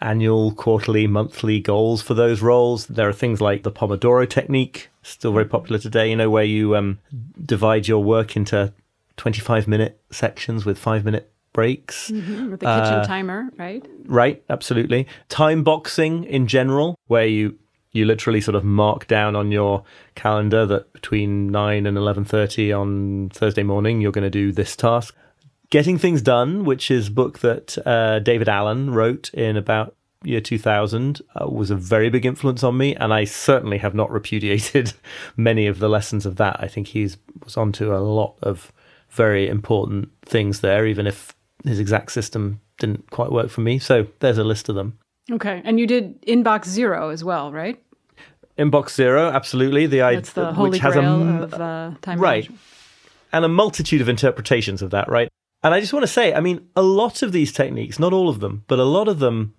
annual, 0.00 0.52
quarterly, 0.52 1.06
monthly 1.06 1.60
goals 1.60 2.02
for 2.02 2.14
those 2.14 2.42
roles. 2.42 2.86
There 2.86 3.08
are 3.08 3.12
things 3.12 3.40
like 3.40 3.62
the 3.62 3.72
Pomodoro 3.72 4.28
technique, 4.28 4.88
still 5.02 5.32
very 5.32 5.46
popular 5.46 5.78
today, 5.78 6.10
you 6.10 6.16
know, 6.16 6.30
where 6.30 6.44
you 6.44 6.76
um, 6.76 6.98
divide 7.44 7.88
your 7.88 8.02
work 8.02 8.36
into 8.36 8.72
25 9.16 9.68
minute 9.68 10.00
sections 10.10 10.64
with 10.64 10.78
five 10.78 11.04
minute 11.04 11.32
breaks. 11.52 12.10
Mm-hmm, 12.10 12.50
with 12.50 12.60
the 12.60 12.66
kitchen 12.66 12.94
uh, 12.94 13.04
timer, 13.04 13.50
right? 13.56 13.86
Right, 14.06 14.42
absolutely. 14.50 15.06
Time 15.28 15.62
boxing 15.62 16.24
in 16.24 16.46
general, 16.46 16.98
where 17.06 17.26
you 17.26 17.58
you 17.94 18.04
literally 18.04 18.40
sort 18.40 18.56
of 18.56 18.64
mark 18.64 19.06
down 19.06 19.34
on 19.34 19.50
your 19.50 19.84
calendar 20.16 20.66
that 20.66 20.92
between 20.92 21.46
9 21.46 21.86
and 21.86 21.96
11.30 21.96 22.78
on 22.78 23.30
thursday 23.30 23.62
morning 23.62 24.00
you're 24.00 24.12
going 24.12 24.24
to 24.24 24.30
do 24.30 24.52
this 24.52 24.76
task. 24.76 25.16
Getting 25.70 25.96
Things 25.96 26.20
Done, 26.20 26.64
which 26.64 26.90
is 26.90 27.08
book 27.08 27.38
that 27.38 27.78
uh, 27.86 28.18
David 28.18 28.48
Allen 28.48 28.90
wrote 28.90 29.32
in 29.32 29.56
about 29.56 29.96
year 30.22 30.40
2000 30.40 31.20
uh, 31.34 31.48
was 31.48 31.70
a 31.70 31.76
very 31.76 32.10
big 32.10 32.24
influence 32.24 32.62
on 32.62 32.78
me 32.78 32.96
and 32.96 33.12
i 33.12 33.24
certainly 33.24 33.76
have 33.76 33.94
not 33.94 34.10
repudiated 34.10 34.94
many 35.36 35.66
of 35.66 35.78
the 35.78 35.88
lessons 35.88 36.26
of 36.26 36.36
that. 36.36 36.56
I 36.60 36.66
think 36.66 36.88
he 36.88 37.10
was 37.42 37.56
onto 37.56 37.94
a 37.94 37.98
lot 37.98 38.36
of 38.42 38.72
very 39.10 39.48
important 39.48 40.10
things 40.24 40.60
there 40.60 40.86
even 40.86 41.06
if 41.06 41.34
his 41.64 41.78
exact 41.78 42.12
system 42.12 42.60
didn't 42.78 43.10
quite 43.10 43.30
work 43.30 43.50
for 43.50 43.60
me. 43.60 43.78
So 43.78 44.08
there's 44.18 44.38
a 44.38 44.44
list 44.44 44.68
of 44.68 44.74
them 44.74 44.98
okay 45.30 45.62
and 45.64 45.78
you 45.78 45.86
did 45.86 46.20
inbox 46.22 46.66
zero 46.66 47.10
as 47.10 47.24
well 47.24 47.52
right 47.52 47.82
inbox 48.58 48.90
zero 48.94 49.30
absolutely 49.30 49.86
the 49.86 49.98
That's 49.98 50.32
the 50.32 50.52
which 50.52 50.78
has 50.78 50.96
a 50.96 51.00
of 51.00 51.54
uh, 51.54 51.92
time 52.02 52.20
right 52.20 52.44
management. 52.44 52.60
and 53.32 53.44
a 53.44 53.48
multitude 53.48 54.00
of 54.00 54.08
interpretations 54.08 54.82
of 54.82 54.90
that 54.90 55.08
right 55.08 55.28
and 55.64 55.72
I 55.72 55.80
just 55.80 55.94
want 55.94 56.02
to 56.02 56.12
say, 56.12 56.34
I 56.34 56.40
mean, 56.40 56.68
a 56.76 56.82
lot 56.82 57.22
of 57.22 57.32
these 57.32 57.50
techniques, 57.50 57.98
not 57.98 58.12
all 58.12 58.28
of 58.28 58.40
them, 58.40 58.64
but 58.68 58.78
a 58.78 58.84
lot 58.84 59.08
of 59.08 59.18
them 59.18 59.54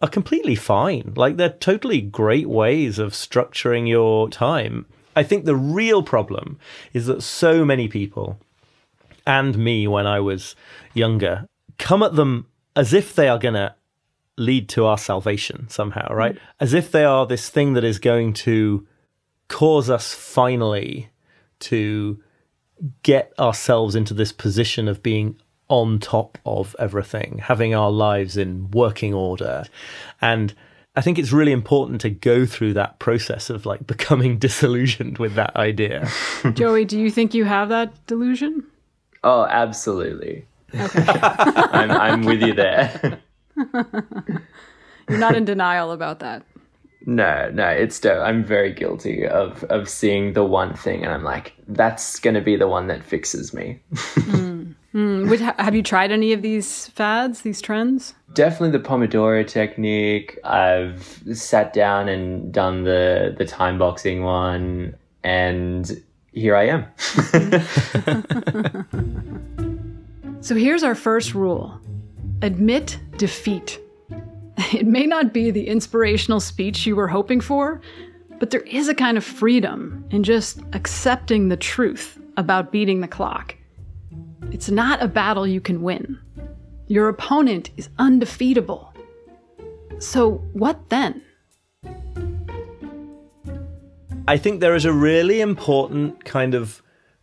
are 0.00 0.08
completely 0.08 0.54
fine. 0.54 1.14
Like 1.16 1.36
they're 1.36 1.48
totally 1.48 2.00
great 2.00 2.48
ways 2.48 3.00
of 3.00 3.12
structuring 3.12 3.88
your 3.88 4.30
time. 4.30 4.86
I 5.16 5.24
think 5.24 5.44
the 5.44 5.56
real 5.56 6.04
problem 6.04 6.60
is 6.92 7.06
that 7.06 7.24
so 7.24 7.64
many 7.64 7.88
people, 7.88 8.38
and 9.26 9.58
me 9.58 9.88
when 9.88 10.06
I 10.06 10.20
was 10.20 10.54
younger, 10.94 11.48
come 11.76 12.04
at 12.04 12.14
them 12.14 12.46
as 12.76 12.92
if 12.92 13.12
they 13.12 13.28
are 13.28 13.38
going 13.38 13.54
to 13.54 13.74
lead 14.38 14.68
to 14.70 14.86
our 14.86 14.98
salvation 14.98 15.68
somehow, 15.68 16.12
right? 16.12 16.34
Mm. 16.34 16.40
As 16.60 16.74
if 16.74 16.90
they 16.90 17.04
are 17.04 17.26
this 17.26 17.48
thing 17.48 17.74
that 17.74 17.84
is 17.84 17.98
going 17.98 18.32
to 18.34 18.86
cause 19.48 19.90
us 19.90 20.14
finally 20.14 21.10
to 21.60 22.20
get 23.02 23.32
ourselves 23.38 23.94
into 23.94 24.14
this 24.14 24.32
position 24.32 24.88
of 24.88 25.02
being 25.02 25.36
on 25.68 25.98
top 25.98 26.38
of 26.44 26.74
everything, 26.78 27.38
having 27.42 27.74
our 27.74 27.90
lives 27.90 28.36
in 28.36 28.70
working 28.72 29.14
order. 29.14 29.64
And 30.20 30.54
I 30.96 31.00
think 31.00 31.18
it's 31.18 31.32
really 31.32 31.52
important 31.52 32.00
to 32.02 32.10
go 32.10 32.44
through 32.44 32.74
that 32.74 32.98
process 32.98 33.48
of 33.50 33.64
like 33.64 33.86
becoming 33.86 34.38
disillusioned 34.38 35.18
with 35.18 35.34
that 35.34 35.54
idea. 35.56 36.10
Joey, 36.52 36.84
do 36.84 36.98
you 36.98 37.10
think 37.10 37.34
you 37.34 37.44
have 37.44 37.68
that 37.68 38.06
delusion? 38.06 38.64
Oh, 39.24 39.44
absolutely. 39.44 40.46
Okay. 40.74 41.04
I'm, 41.22 41.90
I'm 41.90 42.22
with 42.22 42.42
you 42.42 42.54
there. 42.54 43.20
You're 45.08 45.18
not 45.18 45.34
in 45.34 45.44
denial 45.44 45.92
about 45.92 46.20
that. 46.20 46.44
No, 47.04 47.50
no, 47.52 47.68
it's 47.68 47.98
dope. 47.98 48.22
I'm 48.22 48.44
very 48.44 48.72
guilty 48.72 49.26
of 49.26 49.64
of 49.64 49.88
seeing 49.88 50.34
the 50.34 50.44
one 50.44 50.74
thing, 50.74 51.04
and 51.04 51.12
I'm 51.12 51.24
like, 51.24 51.54
that's 51.66 52.20
going 52.20 52.34
to 52.34 52.40
be 52.40 52.54
the 52.54 52.68
one 52.68 52.86
that 52.86 53.02
fixes 53.02 53.52
me. 53.52 53.80
mm. 53.92 54.74
Mm, 54.94 55.28
which, 55.30 55.40
have 55.40 55.74
you 55.74 55.82
tried 55.82 56.12
any 56.12 56.34
of 56.34 56.42
these 56.42 56.88
fads, 56.88 57.40
these 57.42 57.62
trends? 57.62 58.14
Definitely 58.34 58.72
the 58.72 58.84
Pomodoro 58.84 59.46
technique. 59.46 60.38
I've 60.44 61.22
sat 61.32 61.72
down 61.72 62.08
and 62.08 62.52
done 62.52 62.84
the 62.84 63.34
the 63.36 63.46
time 63.46 63.78
boxing 63.78 64.22
one, 64.22 64.94
and 65.24 65.90
here 66.32 66.54
I 66.54 66.66
am. 66.66 66.84
so 70.42 70.54
here's 70.54 70.82
our 70.82 70.94
first 70.94 71.34
rule: 71.34 71.80
admit 72.42 72.98
defeat. 73.16 73.78
It 74.72 74.86
may 74.86 75.06
not 75.06 75.32
be 75.32 75.50
the 75.50 75.66
inspirational 75.66 76.40
speech 76.40 76.86
you 76.86 76.96
were 76.96 77.08
hoping 77.08 77.40
for, 77.40 77.80
but 78.38 78.50
there 78.50 78.62
is 78.62 78.88
a 78.88 78.94
kind 78.94 79.16
of 79.16 79.24
freedom 79.24 80.04
in 80.10 80.22
just 80.24 80.60
accepting 80.72 81.48
the 81.48 81.56
truth 81.56 82.18
about 82.36 82.72
beating 82.72 83.00
the 83.00 83.08
clock. 83.08 83.54
It's 84.50 84.70
not 84.70 85.02
a 85.02 85.08
battle 85.08 85.46
you 85.46 85.60
can 85.60 85.82
win. 85.82 86.18
Your 86.88 87.08
opponent 87.08 87.70
is 87.76 87.88
undefeatable. 87.98 88.92
So, 89.98 90.42
what 90.52 90.88
then? 90.88 91.22
I 94.28 94.36
think 94.36 94.60
there 94.60 94.74
is 94.74 94.84
a 94.84 94.92
really 94.92 95.40
important 95.40 96.24
kind 96.24 96.54
of 96.54 96.81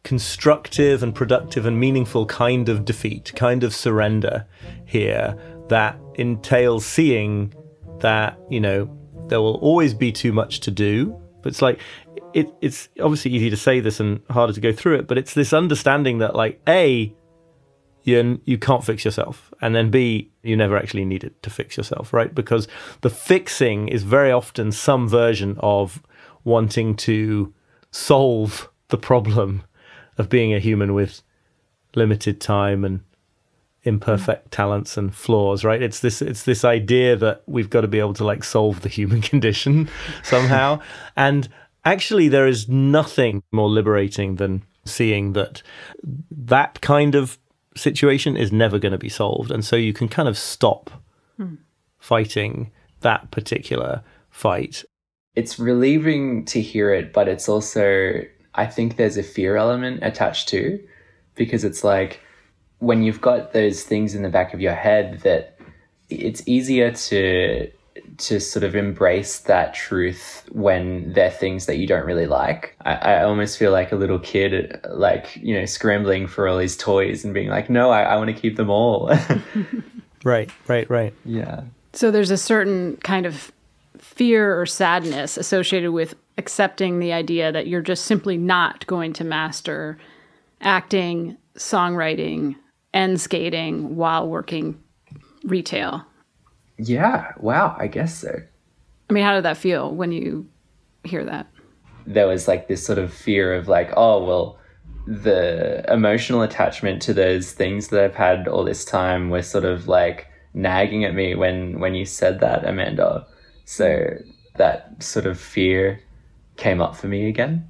constructive 0.09 1.03
and 1.03 1.13
productive 1.13 1.67
and 1.67 1.79
meaningful 1.79 2.25
kind 2.25 2.67
of 2.67 2.83
defeat, 2.83 3.31
kind 3.35 3.63
of 3.63 3.75
surrender 3.75 4.43
here 4.85 5.37
that 5.67 5.99
entails 6.15 6.83
seeing 6.83 7.53
that, 7.99 8.35
you 8.49 8.59
know, 8.59 8.89
there 9.27 9.39
will 9.39 9.57
always 9.57 9.93
be 9.93 10.11
too 10.11 10.33
much 10.33 10.61
to 10.61 10.71
do. 10.71 11.15
But 11.43 11.49
it's 11.49 11.61
like, 11.61 11.79
it, 12.33 12.51
it's 12.59 12.89
obviously 12.99 13.29
easy 13.29 13.51
to 13.51 13.55
say 13.55 13.81
this 13.81 13.99
and 13.99 14.19
harder 14.31 14.51
to 14.51 14.59
go 14.59 14.73
through 14.73 14.95
it, 14.95 15.07
but 15.07 15.19
it's 15.19 15.35
this 15.35 15.53
understanding 15.53 16.17
that, 16.17 16.35
like, 16.35 16.59
A, 16.67 17.13
you, 18.01 18.41
you 18.45 18.57
can't 18.57 18.83
fix 18.83 19.05
yourself. 19.05 19.53
And 19.61 19.75
then 19.75 19.91
B, 19.91 20.31
you 20.41 20.57
never 20.57 20.75
actually 20.75 21.05
needed 21.05 21.39
to 21.43 21.51
fix 21.51 21.77
yourself, 21.77 22.13
right? 22.13 22.33
Because 22.33 22.67
the 23.01 23.11
fixing 23.11 23.89
is 23.89 24.01
very 24.01 24.31
often 24.31 24.71
some 24.71 25.07
version 25.07 25.55
of 25.59 26.01
wanting 26.43 26.95
to 26.95 27.53
solve 27.91 28.71
the 28.87 28.97
problem 28.97 29.61
of 30.19 30.29
being 30.29 30.53
a 30.53 30.59
human 30.59 30.93
with 30.93 31.23
limited 31.95 32.39
time 32.39 32.85
and 32.85 32.99
imperfect 33.83 34.51
talents 34.51 34.97
and 34.97 35.15
flaws 35.15 35.63
right 35.63 35.81
it's 35.81 36.01
this 36.01 36.21
it's 36.21 36.43
this 36.43 36.63
idea 36.63 37.15
that 37.15 37.41
we've 37.47 37.69
got 37.69 37.81
to 37.81 37.87
be 37.87 37.97
able 37.97 38.13
to 38.13 38.25
like 38.25 38.43
solve 38.43 38.81
the 38.81 38.89
human 38.89 39.21
condition 39.31 39.89
somehow 40.21 40.79
and 41.15 41.49
actually 41.85 42.27
there 42.27 42.47
is 42.47 42.69
nothing 42.69 43.41
more 43.51 43.69
liberating 43.69 44.35
than 44.35 44.61
seeing 44.85 45.33
that 45.33 45.61
that 46.29 46.81
kind 46.81 47.15
of 47.15 47.39
situation 47.75 48.35
is 48.37 48.51
never 48.51 48.79
going 48.79 48.91
to 48.91 48.97
be 48.97 49.09
solved. 49.09 49.51
And 49.51 49.63
so 49.63 49.75
you 49.75 49.93
can 49.93 50.07
kind 50.07 50.27
of 50.27 50.37
stop 50.37 50.89
hmm. 51.37 51.55
fighting 51.97 52.71
that 53.01 53.31
particular 53.31 54.03
fight. 54.29 54.83
It's 55.35 55.59
relieving 55.59 56.45
to 56.45 56.61
hear 56.61 56.93
it, 56.93 57.13
but 57.13 57.27
it's 57.27 57.47
also, 57.47 58.21
I 58.59 58.65
think 58.65 58.97
there's 58.97 59.17
a 59.17 59.23
fear 59.23 59.55
element 59.55 59.99
attached 60.03 60.49
to 60.49 60.79
because 61.35 61.63
it's 61.63 61.81
like 61.81 62.19
when 62.79 63.03
you've 63.03 63.21
got 63.21 63.53
those 63.53 63.83
things 63.83 64.15
in 64.15 64.21
the 64.21 64.29
back 64.29 64.53
of 64.53 64.59
your 64.59 64.73
head 64.73 65.21
that 65.21 65.57
it's 66.09 66.45
easier 66.45 66.91
to 66.91 67.71
to 68.17 68.39
sort 68.39 68.63
of 68.63 68.75
embrace 68.75 69.39
that 69.39 69.73
truth 69.73 70.43
when 70.51 71.13
they're 71.13 71.31
things 71.31 71.67
that 71.67 71.77
you 71.77 71.87
don't 71.87 72.05
really 72.05 72.27
like. 72.27 72.75
I, 72.81 72.95
I, 72.95 73.23
almost 73.23 73.57
feel 73.57 73.71
like 73.71 73.91
a 73.91 73.95
little 73.95 74.19
kid, 74.19 74.79
like, 74.89 75.35
you 75.35 75.53
know, 75.53 75.65
scrambling 75.65 76.27
for 76.27 76.47
all 76.47 76.57
these 76.57 76.77
toys 76.77 77.23
and 77.25 77.33
being 77.33 77.49
like, 77.49 77.69
no, 77.69 77.89
I, 77.91 78.03
I 78.03 78.15
want 78.15 78.33
to 78.33 78.41
keep 78.41 78.55
them 78.55 78.69
all. 78.69 79.11
right, 80.23 80.49
right, 80.67 80.89
right. 80.89 81.13
Yeah. 81.25 81.63
So 81.93 82.09
there's 82.09 82.31
a 82.31 82.37
certain 82.37 82.97
kind 82.97 83.25
of 83.25 83.51
fear 83.97 84.59
or 84.59 84.65
sadness 84.65 85.37
associated 85.37 85.91
with 85.91 86.15
accepting 86.39 86.99
the 86.99 87.13
idea 87.13 87.51
that 87.51 87.67
you're 87.67 87.81
just 87.81 88.05
simply 88.05 88.37
not 88.37 88.87
going 88.87 89.13
to 89.13 89.23
master 89.23 89.97
acting, 90.61 91.37
songwriting, 91.55 92.55
and 92.93 93.21
skating 93.21 93.95
while 93.95 94.27
working 94.27 94.81
retail 95.43 96.05
yeah, 96.79 97.33
wow, 97.37 97.75
I 97.77 97.87
guess 97.87 98.17
so. 98.17 98.41
I 99.09 99.13
mean, 99.13 99.23
how 99.23 99.35
did 99.35 99.43
that 99.43 99.57
feel 99.57 99.93
when 99.93 100.11
you 100.11 100.47
hear 101.03 101.25
that? 101.25 101.47
There 102.07 102.27
was 102.27 102.47
like 102.47 102.67
this 102.67 102.85
sort 102.85 102.97
of 102.97 103.13
fear 103.13 103.53
of 103.53 103.67
like, 103.67 103.91
oh, 103.97 104.23
well, 104.23 104.57
the 105.05 105.83
emotional 105.91 106.41
attachment 106.41 107.01
to 107.03 107.13
those 107.13 107.51
things 107.51 107.89
that 107.89 108.03
I've 108.03 108.15
had 108.15 108.47
all 108.47 108.63
this 108.63 108.85
time 108.85 109.29
was 109.29 109.49
sort 109.49 109.65
of 109.65 109.87
like 109.87 110.27
nagging 110.53 111.03
at 111.03 111.13
me 111.13 111.35
when 111.35 111.79
when 111.79 111.95
you 111.95 112.05
said 112.05 112.39
that, 112.39 112.65
Amanda. 112.65 113.27
So 113.65 114.17
that 114.55 115.01
sort 115.03 115.25
of 115.25 115.39
fear 115.39 115.99
came 116.59 116.81
up 116.81 116.95
for 116.95 117.07
me 117.07 117.27
again. 117.27 117.67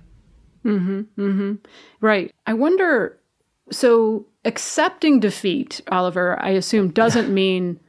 Mm-hmm, 0.65 0.99
mm-hmm. 1.21 1.53
Right. 2.01 2.33
I 2.45 2.53
wonder 2.53 3.17
so 3.71 4.25
accepting 4.45 5.19
defeat, 5.19 5.81
Oliver, 5.91 6.37
I 6.41 6.49
assume 6.49 6.89
doesn't 6.89 7.33
mean 7.33 7.79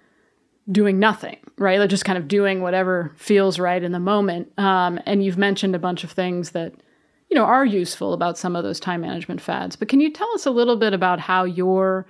doing 0.70 0.98
nothing, 0.98 1.38
right? 1.58 1.78
Like 1.78 1.90
just 1.90 2.04
kind 2.04 2.18
of 2.18 2.28
doing 2.28 2.60
whatever 2.60 3.12
feels 3.16 3.58
right 3.58 3.82
in 3.82 3.92
the 3.92 3.98
moment. 3.98 4.52
Um, 4.58 5.00
and 5.06 5.24
you've 5.24 5.38
mentioned 5.38 5.74
a 5.74 5.80
bunch 5.80 6.04
of 6.04 6.12
things 6.12 6.50
that, 6.50 6.74
you 7.28 7.36
know, 7.36 7.44
are 7.44 7.64
useful 7.64 8.12
about 8.12 8.38
some 8.38 8.54
of 8.54 8.62
those 8.62 8.78
time 8.78 9.00
management 9.00 9.40
fads. 9.40 9.74
But 9.74 9.88
can 9.88 10.00
you 10.00 10.12
tell 10.12 10.30
us 10.34 10.46
a 10.46 10.50
little 10.50 10.76
bit 10.76 10.92
about 10.92 11.18
how 11.18 11.44
your 11.44 12.06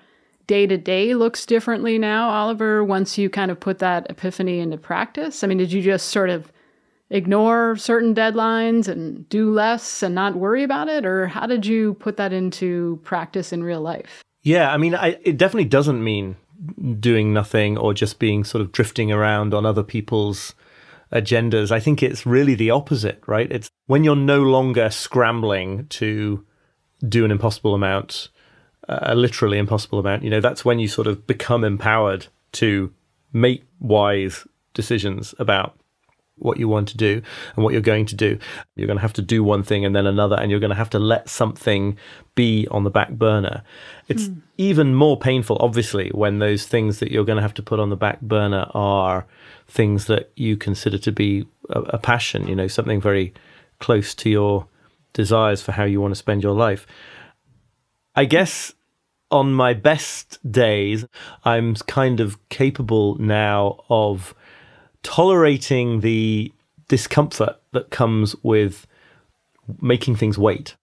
day 0.46 0.66
to 0.66 0.76
day 0.76 1.14
looks 1.14 1.46
differently 1.46 1.96
now, 1.96 2.28
Oliver, 2.28 2.82
once 2.82 3.16
you 3.16 3.30
kind 3.30 3.50
of 3.50 3.60
put 3.60 3.78
that 3.78 4.10
epiphany 4.10 4.58
into 4.58 4.76
practice? 4.76 5.44
I 5.44 5.46
mean, 5.46 5.58
did 5.58 5.72
you 5.72 5.80
just 5.80 6.08
sort 6.08 6.28
of 6.28 6.52
ignore 7.10 7.76
certain 7.76 8.14
deadlines 8.14 8.88
and 8.88 9.28
do 9.28 9.52
less 9.52 10.02
and 10.02 10.14
not 10.14 10.36
worry 10.36 10.62
about 10.62 10.88
it? 10.88 11.04
Or 11.04 11.26
how 11.26 11.46
did 11.46 11.66
you 11.66 11.94
put 11.94 12.16
that 12.16 12.32
into 12.32 13.00
practice 13.04 13.52
in 13.52 13.62
real 13.62 13.80
life? 13.80 14.22
Yeah, 14.42 14.72
I 14.72 14.76
mean, 14.76 14.94
I, 14.94 15.18
it 15.22 15.36
definitely 15.36 15.68
doesn't 15.68 16.02
mean 16.02 16.36
doing 16.98 17.32
nothing 17.32 17.76
or 17.78 17.94
just 17.94 18.18
being 18.18 18.44
sort 18.44 18.62
of 18.62 18.72
drifting 18.72 19.10
around 19.10 19.54
on 19.54 19.66
other 19.66 19.82
people's 19.82 20.54
agendas. 21.12 21.70
I 21.70 21.80
think 21.80 22.02
it's 22.02 22.24
really 22.24 22.54
the 22.54 22.70
opposite, 22.70 23.22
right? 23.26 23.50
It's 23.50 23.68
when 23.86 24.04
you're 24.04 24.16
no 24.16 24.42
longer 24.42 24.90
scrambling 24.90 25.86
to 25.88 26.44
do 27.08 27.24
an 27.24 27.30
impossible 27.30 27.74
amount, 27.74 28.28
uh, 28.88 28.98
a 29.02 29.14
literally 29.14 29.58
impossible 29.58 29.98
amount, 29.98 30.22
you 30.22 30.30
know, 30.30 30.40
that's 30.40 30.64
when 30.64 30.78
you 30.78 30.88
sort 30.88 31.06
of 31.06 31.26
become 31.26 31.64
empowered 31.64 32.26
to 32.52 32.92
make 33.32 33.64
wise 33.80 34.46
decisions 34.74 35.34
about 35.38 35.79
what 36.40 36.58
you 36.58 36.68
want 36.68 36.88
to 36.88 36.96
do 36.96 37.22
and 37.54 37.64
what 37.64 37.72
you're 37.72 37.82
going 37.82 38.06
to 38.06 38.16
do. 38.16 38.38
You're 38.76 38.86
going 38.86 38.98
to 38.98 39.02
have 39.02 39.12
to 39.14 39.22
do 39.22 39.44
one 39.44 39.62
thing 39.62 39.84
and 39.84 39.94
then 39.94 40.06
another, 40.06 40.36
and 40.36 40.50
you're 40.50 40.60
going 40.60 40.70
to 40.70 40.76
have 40.76 40.90
to 40.90 40.98
let 40.98 41.28
something 41.28 41.96
be 42.34 42.66
on 42.70 42.84
the 42.84 42.90
back 42.90 43.10
burner. 43.10 43.62
It's 44.08 44.28
mm. 44.28 44.42
even 44.58 44.94
more 44.94 45.18
painful, 45.18 45.56
obviously, 45.60 46.10
when 46.10 46.38
those 46.38 46.66
things 46.66 46.98
that 46.98 47.12
you're 47.12 47.24
going 47.24 47.36
to 47.36 47.42
have 47.42 47.54
to 47.54 47.62
put 47.62 47.80
on 47.80 47.90
the 47.90 47.96
back 47.96 48.20
burner 48.20 48.66
are 48.74 49.26
things 49.68 50.06
that 50.06 50.30
you 50.36 50.56
consider 50.56 50.98
to 50.98 51.12
be 51.12 51.46
a, 51.68 51.80
a 51.80 51.98
passion, 51.98 52.48
you 52.48 52.56
know, 52.56 52.66
something 52.66 53.00
very 53.00 53.32
close 53.78 54.14
to 54.14 54.30
your 54.30 54.66
desires 55.12 55.62
for 55.62 55.72
how 55.72 55.84
you 55.84 56.00
want 56.00 56.12
to 56.12 56.18
spend 56.18 56.42
your 56.42 56.54
life. 56.54 56.86
I 58.14 58.24
guess 58.24 58.74
on 59.30 59.52
my 59.52 59.74
best 59.74 60.38
days, 60.50 61.06
I'm 61.44 61.74
kind 61.74 62.20
of 62.20 62.48
capable 62.48 63.16
now 63.16 63.84
of 63.88 64.34
tolerating 65.02 66.00
the 66.00 66.52
discomfort 66.88 67.60
that 67.72 67.90
comes 67.90 68.34
with 68.42 68.86
making 69.80 70.16
things 70.16 70.36
wait. 70.36 70.76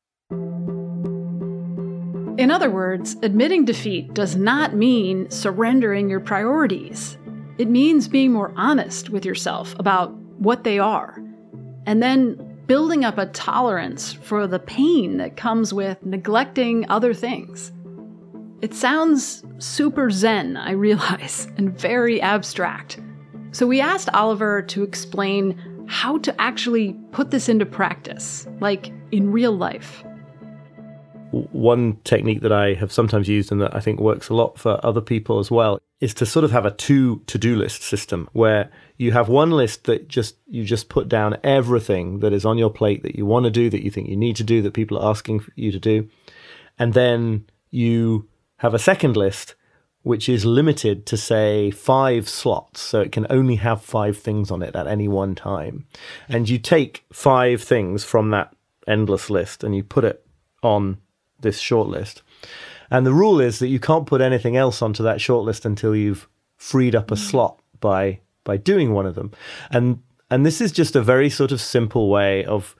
In 2.38 2.52
other 2.52 2.70
words, 2.70 3.16
admitting 3.24 3.66
defeat 3.66 4.14
does 4.14 4.36
not 4.36 4.76
mean 4.76 5.30
surrendering 5.32 6.08
your 6.08 6.20
priorities. 6.20 7.18
It 7.58 7.68
means 7.68 8.08
being 8.08 8.32
more 8.32 8.54
honest 8.56 9.10
with 9.10 9.26
yourself 9.26 9.76
about 9.80 10.14
what 10.40 10.64
they 10.64 10.78
are, 10.78 11.20
and 11.88 12.02
then 12.02 12.36
building 12.68 13.04
up 13.04 13.18
a 13.18 13.26
tolerance 13.28 14.14
for 14.14 14.46
the 14.46 14.60
pain 14.60 15.18
that 15.18 15.36
comes 15.36 15.74
with 15.74 16.06
neglecting 16.06 16.88
other 16.90 17.14
things. 17.14 17.72
It 18.62 18.74
sounds 18.74 19.44
super 19.58 20.12
zen, 20.12 20.58
I 20.58 20.72
realize, 20.72 21.48
and 21.58 21.78
very 21.78 22.22
abstract. 22.22 23.00
So 23.58 23.66
we 23.66 23.82
asked 23.82 24.08
Oliver 24.14 24.62
to 24.62 24.84
explain 24.84 25.88
how 25.88 26.20
to 26.20 26.40
actually 26.40 26.94
put 27.12 27.32
this 27.32 27.50
into 27.50 27.66
practice, 27.66 28.46
like 28.60 28.94
in 29.12 29.32
real 29.32 29.52
life. 29.52 30.04
One 31.32 31.98
technique 32.04 32.42
that 32.42 32.52
I 32.52 32.76
have 32.76 32.92
sometimes 32.92 33.28
used 33.28 33.52
and 33.52 33.60
that 33.60 33.76
I 33.76 33.80
think 33.80 34.00
works 34.00 34.30
a 34.30 34.36
lot 34.36 34.60
for 34.60 34.80
other 34.86 35.02
people 35.02 35.40
as 35.40 35.50
well 35.50 35.80
is 36.02 36.14
to 36.14 36.26
sort 36.28 36.46
of 36.46 36.52
have 36.52 36.68
a 36.68 36.72
two 36.72 37.24
to-do 37.26 37.56
list 37.56 37.82
system 37.82 38.30
where 38.34 38.70
you 38.98 39.12
have 39.12 39.28
one 39.28 39.50
list 39.50 39.86
that 39.86 40.08
just 40.08 40.36
you 40.46 40.64
just 40.64 40.90
put 40.90 41.10
down 41.10 41.36
everything 41.44 42.20
that 42.20 42.34
is 42.34 42.46
on 42.46 42.60
your 42.60 42.70
plate 42.70 43.02
that 43.02 43.16
you 43.16 43.26
want 43.26 43.46
to 43.46 43.50
do 43.50 43.72
that 43.72 43.84
you 43.84 43.90
think 43.90 44.08
you 44.08 44.16
need 44.16 44.36
to 44.36 44.44
do 44.44 44.62
that 44.62 44.76
people 44.76 45.00
are 45.00 45.10
asking 45.10 45.44
you 45.56 45.72
to 45.72 45.80
do 45.80 46.08
and 46.78 46.94
then 46.94 47.44
you 47.72 48.30
have 48.58 48.76
a 48.76 48.80
second 48.80 49.18
list 49.18 49.56
which 50.08 50.30
is 50.30 50.46
limited 50.46 51.06
to 51.06 51.18
say 51.18 51.70
five 51.70 52.30
slots. 52.30 52.80
So 52.80 53.02
it 53.02 53.12
can 53.12 53.28
only 53.30 53.56
have 53.58 53.82
five 53.82 54.18
things 54.18 54.50
on 54.50 54.62
it 54.62 54.76
at 54.76 54.88
any 54.88 55.08
one 55.08 55.36
time. 55.36 55.86
And 56.30 56.48
you 56.48 56.58
take 56.58 57.04
five 57.12 57.62
things 57.62 58.04
from 58.04 58.30
that 58.32 58.56
endless 58.88 59.30
list 59.30 59.64
and 59.64 59.76
you 59.76 59.84
put 59.84 60.06
it 60.06 60.26
on 60.64 60.98
this 61.42 61.60
short 61.60 61.90
list. 61.90 62.24
And 62.90 63.06
the 63.06 63.14
rule 63.14 63.42
is 63.42 63.60
that 63.60 63.68
you 63.68 63.80
can't 63.80 64.08
put 64.08 64.22
anything 64.22 64.56
else 64.56 64.82
onto 64.82 65.04
that 65.04 65.20
short 65.20 65.46
list 65.46 65.66
until 65.66 65.94
you've 65.94 66.28
freed 66.56 66.96
up 66.96 67.12
a 67.12 67.16
mm. 67.16 67.30
slot 67.30 67.60
by 67.82 68.20
by 68.46 68.56
doing 68.56 68.94
one 68.94 69.06
of 69.06 69.16
them. 69.16 69.32
And 69.70 70.02
and 70.32 70.46
this 70.46 70.62
is 70.62 70.72
just 70.72 70.96
a 70.96 71.02
very 71.02 71.30
sort 71.30 71.52
of 71.52 71.60
simple 71.60 72.10
way 72.10 72.46
of 72.46 72.76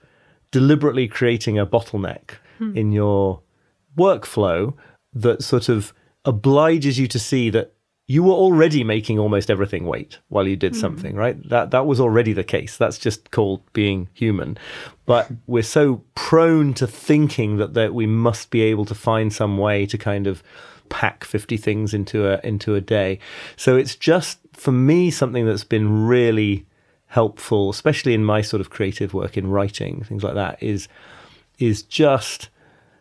deliberately 0.50 1.08
creating 1.08 1.58
a 1.58 1.66
bottleneck 1.66 2.36
hmm. 2.56 2.74
in 2.74 2.90
your 2.90 3.42
workflow 3.98 4.74
that 5.12 5.42
sort 5.42 5.68
of 5.68 5.92
obliges 6.24 6.98
you 6.98 7.06
to 7.08 7.18
see 7.18 7.50
that 7.50 7.72
you 8.10 8.22
were 8.22 8.32
already 8.32 8.82
making 8.82 9.18
almost 9.18 9.50
everything 9.50 9.84
wait 9.84 10.18
while 10.28 10.48
you 10.48 10.56
did 10.56 10.72
hmm. 10.72 10.80
something, 10.80 11.14
right? 11.14 11.36
That 11.48 11.70
that 11.72 11.86
was 11.86 12.00
already 12.00 12.32
the 12.32 12.44
case. 12.44 12.76
That's 12.76 12.98
just 12.98 13.30
called 13.30 13.60
being 13.72 14.08
human. 14.14 14.56
But 15.04 15.30
we're 15.46 15.62
so 15.62 16.02
prone 16.14 16.72
to 16.74 16.86
thinking 16.86 17.58
that 17.58 17.74
that 17.74 17.94
we 17.94 18.06
must 18.06 18.50
be 18.50 18.62
able 18.62 18.86
to 18.86 18.94
find 18.94 19.32
some 19.32 19.58
way 19.58 19.84
to 19.86 19.98
kind 19.98 20.26
of 20.26 20.42
pack 20.88 21.22
50 21.24 21.58
things 21.58 21.92
into 21.92 22.26
a 22.26 22.40
into 22.42 22.74
a 22.74 22.80
day. 22.80 23.18
So 23.56 23.76
it's 23.76 23.94
just 23.94 24.38
for 24.54 24.72
me 24.72 25.10
something 25.10 25.44
that's 25.44 25.64
been 25.64 26.06
really 26.06 26.64
helpful, 27.08 27.70
especially 27.70 28.14
in 28.14 28.24
my 28.24 28.40
sort 28.40 28.60
of 28.60 28.70
creative 28.70 29.12
work 29.12 29.36
in 29.36 29.50
writing, 29.50 30.02
things 30.04 30.22
like 30.22 30.34
that, 30.34 30.62
is 30.62 30.88
is 31.58 31.82
just 31.82 32.48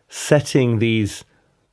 setting 0.10 0.80
these 0.80 1.24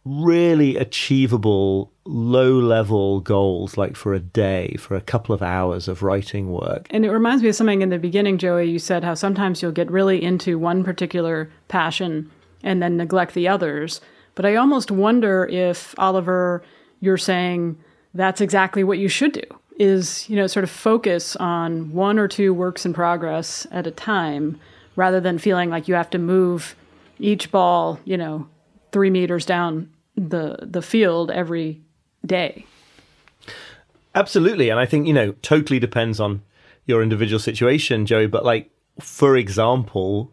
really 0.05 0.77
achievable 0.77 1.91
low 2.05 2.53
level 2.53 3.21
goals 3.21 3.79
like 3.79 3.97
for 3.97 4.13
a 4.13 4.21
day 4.21 4.77
for 4.79 4.95
a 4.95 5.01
couple 5.01 5.35
of 5.35 5.43
hours 5.43 5.89
of 5.89 6.03
writing 6.03 6.53
work 6.53 6.87
And 6.91 7.07
it 7.07 7.11
reminds 7.11 7.43
me 7.43 7.49
of 7.49 7.55
something 7.55 7.81
in 7.81 7.89
the 7.89 7.99
beginning, 7.99 8.37
Joey. 8.37 8.69
You 8.71 8.79
said 8.79 9.03
how 9.03 9.15
sometimes 9.15 9.63
you'll 9.63 9.73
get 9.73 9.91
really 9.91 10.23
into 10.23 10.59
one 10.59 10.85
particular 10.85 11.51
passion 11.69 12.31
and 12.63 12.83
then 12.83 12.99
neglect 12.99 13.33
the 13.35 13.49
others. 13.49 14.03
But 14.35 14.45
I 14.45 14.57
almost 14.57 14.91
wonder 14.91 15.47
if, 15.47 15.95
Oliver, 15.99 16.63
you're 17.01 17.17
saying 17.17 17.79
that's 18.13 18.41
exactly 18.41 18.85
what 18.85 18.99
you 18.99 19.09
should 19.09 19.33
do 19.33 19.43
is, 19.79 20.29
you 20.29 20.37
know, 20.37 20.47
sort 20.47 20.65
of 20.65 20.71
focus 20.71 21.35
on 21.37 21.93
one 21.93 22.19
or 22.19 22.29
two 22.29 22.53
works 22.53 22.85
in 22.85 22.93
progress 22.93 23.67
at 23.71 23.87
a 23.87 23.91
time 23.91 24.59
rather 24.97 25.21
than 25.21 25.39
feeling 25.39 25.71
like 25.71 25.89
you 25.89 25.95
have 25.95 26.11
to 26.11 26.19
move 26.19 26.77
each 27.19 27.51
ball, 27.51 27.99
you 28.05 28.17
know, 28.17 28.47
three 28.93 29.11
meters 29.11 29.47
down 29.47 29.91
the 30.17 30.59
the 30.63 30.83
field 30.83 31.31
every 31.31 31.83
day. 32.25 32.67
Absolutely. 34.15 34.71
And 34.71 34.79
I 34.79 34.87
think, 34.87 35.07
you 35.07 35.13
know, 35.13 35.33
totally 35.43 35.81
depends 35.81 36.21
on 36.21 36.43
your 36.87 37.03
individual 37.03 37.41
situation, 37.41 38.07
Joey. 38.07 38.29
But 38.29 38.45
like, 38.45 38.71
for 39.01 39.37
example, 39.37 40.33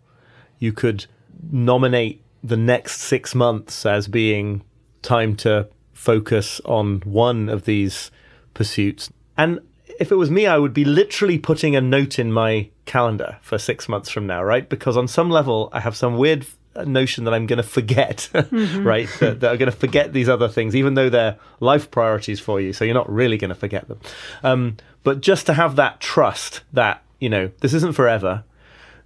you 0.59 0.71
could 0.71 1.07
nominate 1.51 2.23
the 2.43 2.57
next 2.57 3.01
six 3.01 3.33
months 3.33 3.85
as 3.85 4.07
being 4.07 4.63
time 5.01 5.35
to 5.37 5.67
focus 5.93 6.61
on 6.65 6.99
one 7.01 7.49
of 7.49 7.65
these 7.65 8.11
pursuits. 8.53 9.09
And 9.37 9.59
if 9.99 10.11
it 10.11 10.15
was 10.15 10.29
me, 10.29 10.45
I 10.45 10.57
would 10.57 10.73
be 10.73 10.85
literally 10.85 11.39
putting 11.39 11.75
a 11.75 11.81
note 11.81 12.19
in 12.19 12.31
my 12.31 12.69
calendar 12.85 13.37
for 13.41 13.57
six 13.57 13.89
months 13.89 14.09
from 14.09 14.27
now, 14.27 14.43
right? 14.43 14.67
Because 14.67 14.97
on 14.97 15.07
some 15.07 15.29
level, 15.29 15.69
I 15.73 15.79
have 15.79 15.95
some 15.95 16.17
weird 16.17 16.45
notion 16.75 17.25
that 17.25 17.33
I'm 17.33 17.45
going 17.45 17.57
to 17.57 17.63
forget, 17.63 18.29
right? 18.33 19.09
that, 19.19 19.39
that 19.39 19.51
I'm 19.51 19.57
going 19.57 19.71
to 19.71 19.71
forget 19.71 20.13
these 20.13 20.29
other 20.29 20.47
things, 20.47 20.75
even 20.75 20.93
though 20.93 21.09
they're 21.09 21.37
life 21.59 21.91
priorities 21.91 22.39
for 22.39 22.61
you. 22.61 22.73
So 22.73 22.85
you're 22.85 22.93
not 22.93 23.11
really 23.11 23.37
going 23.37 23.49
to 23.49 23.55
forget 23.55 23.87
them. 23.87 23.99
Um, 24.43 24.77
but 25.03 25.21
just 25.21 25.45
to 25.47 25.53
have 25.53 25.75
that 25.75 25.99
trust 25.99 26.61
that, 26.73 27.03
you 27.19 27.29
know, 27.29 27.51
this 27.61 27.73
isn't 27.73 27.93
forever. 27.93 28.43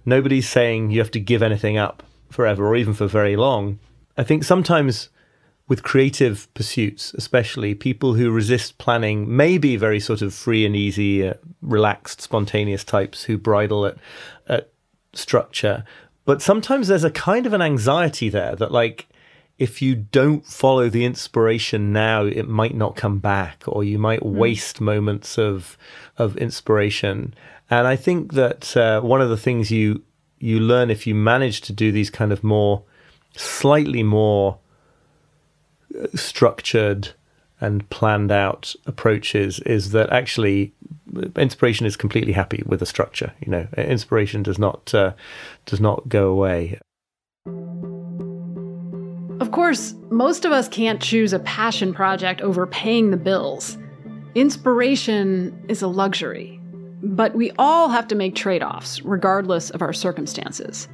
Nobody's 0.04 0.48
saying 0.48 0.90
you 0.90 1.00
have 1.00 1.10
to 1.12 1.20
give 1.20 1.42
anything 1.42 1.76
up 1.76 2.02
forever 2.30 2.66
or 2.66 2.76
even 2.76 2.94
for 2.94 3.06
very 3.06 3.36
long. 3.36 3.78
I 4.16 4.22
think 4.22 4.44
sometimes 4.44 5.08
with 5.68 5.82
creative 5.82 6.52
pursuits, 6.54 7.12
especially 7.14 7.74
people 7.74 8.14
who 8.14 8.30
resist 8.30 8.78
planning, 8.78 9.34
may 9.34 9.58
be 9.58 9.76
very 9.76 9.98
sort 9.98 10.22
of 10.22 10.32
free 10.32 10.64
and 10.64 10.76
easy, 10.76 11.26
uh, 11.26 11.34
relaxed, 11.60 12.20
spontaneous 12.20 12.84
types 12.84 13.24
who 13.24 13.36
bridle 13.36 13.84
at, 13.86 13.96
at 14.46 14.70
structure. 15.12 15.84
But 16.26 16.42
sometimes 16.42 16.88
there's 16.88 17.04
a 17.04 17.10
kind 17.10 17.46
of 17.46 17.54
an 17.54 17.62
anxiety 17.62 18.28
there 18.28 18.54
that, 18.56 18.72
like, 18.72 19.08
if 19.58 19.80
you 19.80 19.94
don't 19.94 20.44
follow 20.44 20.90
the 20.90 21.06
inspiration 21.06 21.92
now, 21.92 22.26
it 22.26 22.46
might 22.46 22.74
not 22.74 22.94
come 22.94 23.18
back, 23.18 23.62
or 23.66 23.82
you 23.82 23.98
might 23.98 24.26
waste 24.26 24.80
moments 24.82 25.38
of 25.38 25.78
of 26.18 26.36
inspiration. 26.36 27.32
And 27.70 27.86
I 27.86 27.96
think 27.96 28.34
that 28.34 28.76
uh, 28.76 29.00
one 29.00 29.22
of 29.22 29.30
the 29.30 29.38
things 29.38 29.70
you 29.70 30.02
you 30.38 30.60
learn 30.60 30.90
if 30.90 31.06
you 31.06 31.14
manage 31.14 31.62
to 31.62 31.72
do 31.72 31.90
these 31.90 32.10
kind 32.10 32.32
of 32.32 32.44
more 32.44 32.82
slightly 33.34 34.02
more 34.02 34.58
structured 36.14 37.10
and 37.60 37.88
planned 37.90 38.30
out 38.30 38.74
approaches 38.86 39.60
is 39.60 39.90
that 39.92 40.12
actually 40.12 40.72
inspiration 41.36 41.86
is 41.86 41.96
completely 41.96 42.32
happy 42.32 42.62
with 42.66 42.80
the 42.80 42.86
structure 42.86 43.32
you 43.40 43.50
know 43.50 43.66
inspiration 43.76 44.42
does 44.42 44.58
not 44.58 44.92
uh, 44.94 45.12
does 45.64 45.80
not 45.80 46.08
go 46.08 46.28
away 46.28 46.78
Of 49.38 49.52
course, 49.52 49.94
most 50.10 50.44
of 50.44 50.52
us 50.52 50.66
can't 50.66 51.00
choose 51.00 51.32
a 51.32 51.38
passion 51.40 51.92
project 51.92 52.40
over 52.40 52.66
paying 52.66 53.10
the 53.10 53.16
bills. 53.16 53.76
Inspiration 54.34 55.64
is 55.68 55.82
a 55.82 55.88
luxury, 55.88 56.58
but 57.02 57.34
we 57.34 57.52
all 57.58 57.88
have 57.88 58.08
to 58.08 58.14
make 58.14 58.34
trade 58.34 58.62
offs, 58.62 59.02
regardless 59.02 59.70
of 59.70 59.82
our 59.82 59.92
circumstances. 59.92 60.88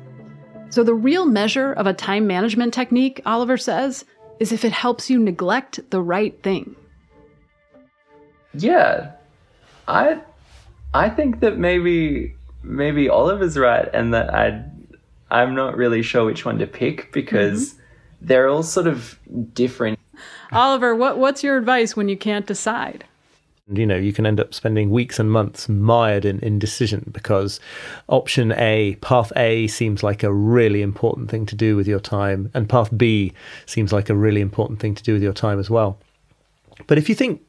So, 0.70 0.83
the 0.83 0.94
real 0.94 1.25
measure 1.25 1.72
of 1.72 1.87
a 1.87 1.94
time 1.94 2.27
management 2.27 2.75
technique, 2.75 3.20
Oliver 3.25 3.57
says, 3.57 4.05
is 4.40 4.53
if 4.53 4.64
it 4.64 4.73
helps 4.73 5.11
you 5.11 5.18
neglect 5.18 5.90
the 5.90 6.01
right 6.01 6.40
thing. 6.42 6.77
Yeah, 8.55 9.12
I 9.88 10.21
I 10.95 11.09
think 11.09 11.40
that 11.40 11.59
maybe 11.59 12.35
maybe 12.62 13.09
Oliver's 13.09 13.57
right, 13.57 13.88
and 13.92 14.12
that 14.14 14.35
I 14.35 14.64
I'm 15.31 15.55
not 15.55 15.77
really 15.77 16.03
sure 16.03 16.25
which 16.25 16.45
one 16.45 16.59
to 16.59 16.66
pick 16.66 17.12
because 17.12 17.71
mm-hmm. 17.71 18.27
they're 18.27 18.49
all 18.49 18.62
sort 18.62 18.87
of 18.87 19.18
different. 19.55 19.99
Oliver, 20.53 20.95
what, 20.95 21.16
what's 21.16 21.42
your 21.42 21.57
advice 21.57 21.97
when 21.97 22.11
you 22.11 22.16
can't 22.16 22.47
decide? 22.47 23.05
You 23.70 23.87
know 23.87 23.96
you 23.96 24.12
can 24.12 24.27
end 24.27 24.40
up 24.40 24.53
spending 24.53 24.90
weeks 24.90 25.20
and 25.20 25.31
months 25.31 25.68
mired 25.68 26.25
in 26.25 26.40
indecision 26.40 27.11
because 27.12 27.61
option 28.09 28.53
a 28.53 28.96
path 28.96 29.33
a 29.37 29.68
seems 29.68 30.03
like 30.03 30.25
a 30.25 30.33
really 30.33 30.83
important 30.83 31.31
thing 31.31 31.46
to 31.46 31.55
do 31.55 31.77
with 31.77 31.87
your 31.87 32.01
time 32.01 32.51
and 32.55 32.68
path 32.68 32.90
b 32.96 33.33
seems 33.66 33.92
like 33.92 34.11
a 34.11 34.16
really 34.16 34.40
important 34.40 34.81
thing 34.81 34.96
to 34.96 35.03
do 35.03 35.12
with 35.12 35.22
your 35.22 35.33
time 35.33 35.61
as 35.61 35.70
well. 35.70 35.98
But 36.88 36.98
if 36.98 37.09
you 37.09 37.14
think 37.14 37.40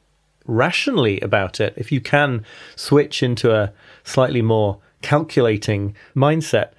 rationally 0.46 1.20
about 1.20 1.58
it 1.58 1.74
if 1.76 1.90
you 1.90 2.00
can 2.00 2.44
switch 2.76 3.22
into 3.22 3.52
a 3.52 3.72
slightly 4.04 4.42
more 4.42 4.78
calculating 5.02 5.96
mindset 6.14 6.70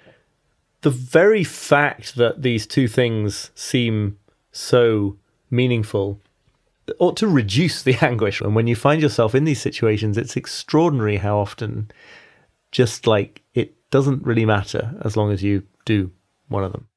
the 0.81 0.89
very 0.91 1.43
fact 1.43 2.15
that 2.15 2.43
these 2.43 2.67
two 2.67 2.87
things 2.87 3.49
seem 3.55 4.17
so 4.51 5.17
meaningful 5.49 6.21
ought 6.99 7.17
to 7.17 7.27
reduce 7.27 7.83
the 7.83 7.95
anguish. 8.01 8.41
And 8.41 8.55
when 8.55 8.67
you 8.67 8.75
find 8.75 9.01
yourself 9.01 9.35
in 9.35 9.45
these 9.45 9.61
situations, 9.61 10.17
it's 10.17 10.35
extraordinary 10.35 11.17
how 11.17 11.39
often 11.39 11.91
just 12.71 13.07
like 13.07 13.41
it 13.53 13.73
doesn't 13.89 14.25
really 14.25 14.45
matter 14.45 14.93
as 15.03 15.15
long 15.15 15.31
as 15.31 15.41
you 15.41 15.63
do 15.85 16.11
one 16.49 16.63
of 16.63 16.71
them. 16.71 16.87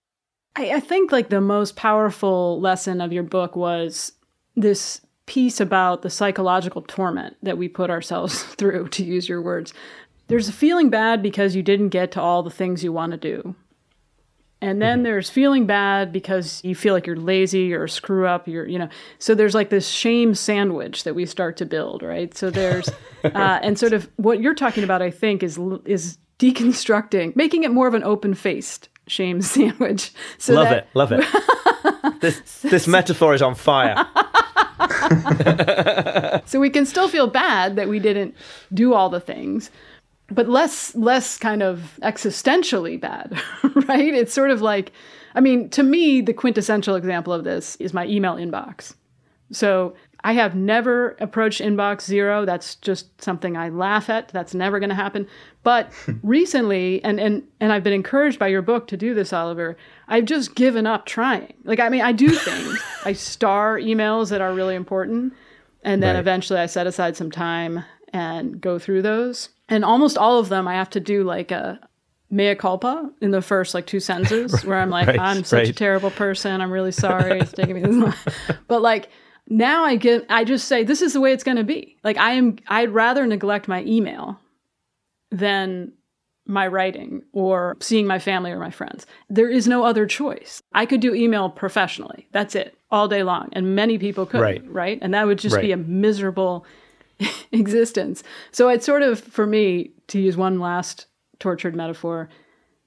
I, 0.57 0.75
I 0.75 0.81
think 0.81 1.13
like 1.13 1.29
the 1.29 1.41
most 1.41 1.77
powerful 1.77 2.61
lesson 2.61 3.01
of 3.01 3.13
your 3.13 3.23
book 3.23 3.55
was 3.55 4.13
this 4.57 5.01
piece 5.27 5.61
about 5.61 6.03
the 6.03 6.11
psychological 6.11 6.83
torment 6.83 7.37
that 7.43 7.59
we 7.59 7.69
put 7.69 7.91
ourselves 7.91 8.43
through, 8.59 8.89
to 8.89 9.05
use 9.05 9.29
your 9.29 9.41
words. 9.41 9.73
There's 10.27 10.49
a 10.49 10.53
feeling 10.53 10.91
bad 10.91 11.23
because 11.23 11.55
you 11.55 11.63
didn't 11.63 11.91
get 11.91 12.13
to 12.13 12.21
all 12.21 12.43
the 12.43 12.51
things 12.51 12.83
you 12.83 12.93
want 12.93 13.13
to 13.13 13.19
do. 13.19 13.55
And 14.61 14.83
then 14.83 15.05
there's 15.05 15.31
feeling 15.31 15.67
bad 15.67 16.13
because 16.13 16.61
you 16.65 16.75
feel 16.75 16.93
like 16.93 17.07
you're 17.07 17.17
lazy 17.17 17.73
or 17.73 17.87
screw 17.87 18.27
up. 18.27 18.49
You're, 18.49 18.67
you 18.67 18.79
know, 18.79 18.89
so 19.21 19.37
there's 19.37 19.55
like 19.55 19.71
this 19.71 19.87
shame 19.87 20.35
sandwich 20.35 21.05
that 21.05 21.15
we 21.15 21.27
start 21.27 21.57
to 21.59 21.67
build, 21.67 22.03
right? 22.03 22.37
So 22.37 22.51
there's, 22.51 22.89
uh, 23.25 23.61
and 23.63 23.79
sort 23.79 23.93
of 23.93 24.11
what 24.17 24.41
you're 24.41 24.57
talking 24.57 24.83
about, 24.83 25.01
I 25.01 25.11
think, 25.13 25.45
is 25.45 25.59
is 25.85 26.19
deconstructing, 26.41 27.37
making 27.37 27.63
it 27.63 27.71
more 27.71 27.87
of 27.87 27.95
an 27.95 28.03
open 28.03 28.35
faced 28.35 28.89
shame 29.07 29.41
sandwich. 29.43 30.13
So 30.39 30.55
love 30.55 30.69
that, 30.69 30.79
it, 30.79 30.89
love 30.95 31.13
it. 31.13 31.25
this 32.21 32.63
this 32.63 32.89
metaphor 32.89 33.35
is 33.35 33.43
on 33.43 33.55
fire. 33.55 34.07
so 36.47 36.59
we 36.59 36.71
can 36.71 36.85
still 36.85 37.09
feel 37.09 37.29
bad 37.29 37.77
that 37.77 37.89
we 37.89 38.01
didn't 38.01 38.35
do 38.75 38.93
all 38.95 39.09
the 39.09 39.21
things 39.21 39.71
but 40.31 40.49
less 40.49 40.95
less 40.95 41.39
kind 41.39 41.63
of 41.63 41.99
existentially 42.03 43.01
bad 43.01 43.41
right 43.89 44.15
it's 44.15 44.33
sort 44.33 44.51
of 44.51 44.61
like 44.61 44.93
i 45.35 45.41
mean 45.41 45.69
to 45.71 45.83
me 45.83 46.21
the 46.21 46.33
quintessential 46.35 46.95
example 46.97 47.33
of 47.33 47.45
this 47.45 47.77
is 47.77 47.95
my 47.95 48.07
email 48.07 48.35
inbox 48.35 48.95
So 49.51 49.95
I 50.25 50.33
have 50.33 50.55
never 50.57 51.17
approached 51.21 51.61
inbox 51.61 52.03
zero. 52.03 52.45
That's 52.45 52.75
just 52.75 53.07
something 53.23 53.57
I 53.57 53.69
laugh 53.69 54.11
at. 54.11 54.29
That's 54.29 54.53
never 54.53 54.81
going 54.81 54.91
to 54.91 54.97
happen. 54.97 55.27
But 55.63 55.93
recently, 56.25 57.03
and, 57.05 57.21
and, 57.21 57.45
and 57.61 57.73
I've 57.73 57.85
been 57.85 57.93
encouraged 57.95 58.39
by 58.39 58.49
your 58.49 58.61
book 58.61 58.89
to 58.89 58.97
do 58.97 59.15
this, 59.15 59.33
Oliver, 59.33 59.77
I've 60.09 60.25
just 60.25 60.57
given 60.57 60.87
up 60.89 61.07
trying. 61.07 61.55
Like, 61.65 61.79
I 61.79 61.89
mean, 61.89 62.03
I 62.03 62.11
do 62.13 62.29
things. 62.49 62.79
I 63.05 63.13
star 63.15 63.79
emails 63.79 64.29
that 64.31 64.41
are 64.41 64.53
really 64.53 64.75
important. 64.75 65.33
And 65.85 66.03
then 66.03 66.15
Right. 66.17 66.21
eventually 66.21 66.59
I 66.59 66.67
set 66.67 66.87
aside 66.89 67.17
some 67.17 67.31
time 67.31 67.85
and 68.13 68.61
go 68.61 68.79
through 68.81 69.03
those. 69.03 69.51
And 69.69 69.85
almost 69.85 70.17
all 70.19 70.39
of 70.39 70.49
them, 70.49 70.67
I 70.67 70.75
have 70.75 70.91
to 70.91 71.01
do 71.01 71.25
like 71.25 71.51
a 71.51 71.79
mea 72.31 72.55
culpa 72.55 73.11
in 73.23 73.31
the 73.31 73.41
first 73.43 73.75
like 73.75 73.87
two 73.87 74.01
sentences 74.01 74.63
where 74.65 74.79
I'm 74.79 74.91
like, 74.91 75.07
Right, 75.09 75.19
I'm 75.19 75.45
such 75.45 75.69
a 75.69 75.73
terrible 75.73 76.11
person. 76.11 76.61
I'm 76.61 76.71
really 76.71 76.93
sorry. 76.93 77.41
It's 77.41 77.53
taking 77.53 77.75
me 77.75 77.83
this 77.83 77.97
long. 77.97 78.15
But 78.69 78.83
like 78.83 79.09
now 79.49 79.85
I 79.85 79.97
get, 79.97 80.27
I 80.29 80.45
just 80.45 80.69
say, 80.69 80.85
this 80.85 81.01
is 81.01 81.15
the 81.15 81.21
way 81.21 81.33
it's 81.33 81.45
going 81.45 81.57
to 81.57 81.65
be. 81.65 81.97
Like 82.05 82.19
I 82.19 82.33
am, 82.33 82.59
I'd 82.69 82.91
rather 82.91 83.27
neglect 83.27 83.67
my 83.69 83.83
email 83.85 84.39
than 85.31 85.93
my 86.47 86.67
writing 86.67 87.23
or 87.33 87.77
seeing 87.81 88.07
my 88.07 88.19
family 88.19 88.51
or 88.51 88.59
my 88.59 88.71
friends. 88.71 89.07
There 89.29 89.51
is 89.51 89.69
no 89.69 89.85
other 89.85 90.07
choice. 90.07 90.63
I 90.73 90.87
could 90.87 91.01
do 91.01 91.15
email 91.15 91.51
professionally. 91.51 92.27
That's 92.33 92.55
it 92.55 92.75
all 92.91 93.07
day 93.09 93.23
long. 93.23 93.51
And 93.53 93.75
many 93.77 93.99
people 93.99 94.25
could, 94.25 94.41
Right. 94.41 94.63
right? 94.67 94.99
And 95.03 95.13
that 95.13 95.27
would 95.27 95.39
just 95.39 95.61
be 95.61 95.73
a 95.73 95.77
miserable 95.77 96.65
existence. 97.53 98.23
So 98.53 98.69
it's 98.69 98.87
sort 98.87 99.03
of, 99.03 99.21
for 99.21 99.47
me, 99.47 99.91
to 100.09 100.21
use 100.21 100.37
one 100.37 100.61
last 100.61 101.07
tortured 101.39 101.77
metaphor, 101.77 102.29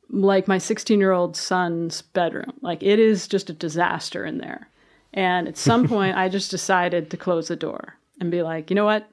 like 0.09 0.47
my 0.47 0.57
16 0.57 0.99
year 0.99 1.11
old 1.11 1.35
son's 1.37 2.01
bedroom. 2.01 2.53
Like 2.61 2.83
it 2.83 2.99
is 2.99 3.27
just 3.27 3.49
a 3.49 3.53
disaster 3.53 4.25
in 4.25 4.37
there. 4.39 4.67
And 5.13 5.47
at 5.47 5.57
some 5.57 5.87
point, 5.87 6.17
I 6.17 6.29
just 6.29 6.51
decided 6.51 7.09
to 7.11 7.17
close 7.17 7.47
the 7.47 7.55
door 7.55 7.95
and 8.19 8.31
be 8.31 8.41
like, 8.41 8.69
you 8.69 8.75
know 8.75 8.85
what? 8.85 9.07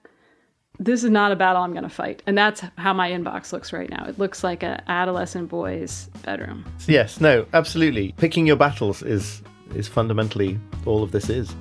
This 0.80 1.02
is 1.02 1.10
not 1.10 1.32
a 1.32 1.36
battle 1.36 1.62
I'm 1.62 1.72
going 1.72 1.82
to 1.82 1.88
fight. 1.88 2.22
And 2.24 2.38
that's 2.38 2.62
how 2.76 2.92
my 2.92 3.10
inbox 3.10 3.52
looks 3.52 3.72
right 3.72 3.90
now. 3.90 4.04
It 4.04 4.18
looks 4.18 4.44
like 4.44 4.62
an 4.62 4.80
adolescent 4.86 5.48
boy's 5.48 6.08
bedroom. 6.24 6.64
Yes, 6.86 7.20
no, 7.20 7.46
absolutely. 7.52 8.12
Picking 8.12 8.46
your 8.46 8.56
battles 8.56 9.02
is 9.02 9.42
is 9.74 9.88
fundamentally 9.88 10.58
all 10.86 11.02
of 11.02 11.10
this 11.10 11.28
is. 11.28 11.54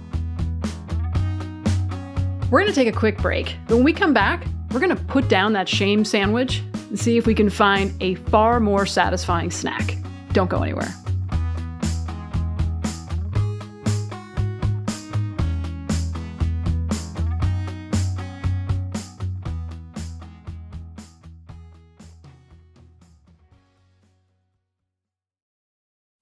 We're 2.50 2.62
going 2.62 2.72
to 2.72 2.76
take 2.76 2.88
a 2.88 2.98
quick 2.98 3.18
break. 3.18 3.58
When 3.68 3.84
we 3.84 3.92
come 3.92 4.14
back, 4.14 4.48
we're 4.72 4.80
going 4.80 4.96
to 4.96 5.04
put 5.04 5.28
down 5.28 5.52
that 5.54 5.68
shame 5.68 6.06
sandwich 6.06 6.64
and 6.88 6.98
see 6.98 7.18
if 7.18 7.26
we 7.26 7.36
can 7.36 7.50
find 7.50 7.94
a 8.02 8.16
far 8.16 8.62
more 8.62 8.86
satisfying 8.86 9.52
snack. 9.52 9.98
Don't 10.32 10.50
go 10.50 10.64
anywhere. 10.64 10.88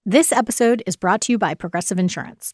This 0.07 0.31
episode 0.31 0.81
is 0.87 0.95
brought 0.95 1.21
to 1.21 1.31
you 1.31 1.37
by 1.37 1.53
Progressive 1.53 1.99
Insurance. 1.99 2.53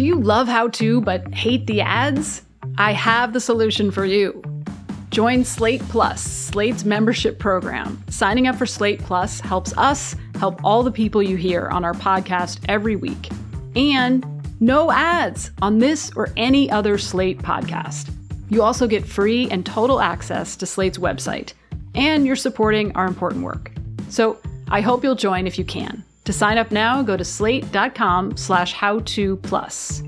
Do 0.00 0.06
you 0.06 0.18
love 0.18 0.48
how 0.48 0.68
to 0.68 1.02
but 1.02 1.34
hate 1.34 1.66
the 1.66 1.82
ads? 1.82 2.40
I 2.78 2.94
have 2.94 3.34
the 3.34 3.38
solution 3.38 3.90
for 3.90 4.06
you. 4.06 4.42
Join 5.10 5.44
Slate 5.44 5.82
Plus, 5.90 6.22
Slate's 6.22 6.86
membership 6.86 7.38
program. 7.38 8.02
Signing 8.08 8.46
up 8.46 8.56
for 8.56 8.64
Slate 8.64 9.00
Plus 9.00 9.40
helps 9.40 9.76
us 9.76 10.16
help 10.36 10.58
all 10.64 10.82
the 10.82 10.90
people 10.90 11.22
you 11.22 11.36
hear 11.36 11.68
on 11.68 11.84
our 11.84 11.92
podcast 11.92 12.60
every 12.66 12.96
week. 12.96 13.28
And 13.76 14.24
no 14.58 14.90
ads 14.90 15.50
on 15.60 15.80
this 15.80 16.10
or 16.16 16.30
any 16.34 16.70
other 16.70 16.96
Slate 16.96 17.42
podcast. 17.42 18.10
You 18.48 18.62
also 18.62 18.86
get 18.86 19.04
free 19.04 19.50
and 19.50 19.66
total 19.66 20.00
access 20.00 20.56
to 20.56 20.64
Slate's 20.64 20.96
website, 20.96 21.52
and 21.94 22.24
you're 22.24 22.36
supporting 22.36 22.96
our 22.96 23.06
important 23.06 23.44
work. 23.44 23.70
So 24.08 24.40
I 24.68 24.80
hope 24.80 25.04
you'll 25.04 25.14
join 25.14 25.46
if 25.46 25.58
you 25.58 25.64
can. 25.66 26.02
To 26.24 26.32
sign 26.32 26.58
up 26.58 26.70
now, 26.70 27.02
go 27.02 27.16
to 27.16 27.24
slate.com 27.24 28.36
slash 28.36 28.72
how 28.72 29.00
to 29.00 29.36
plus. 29.36 30.02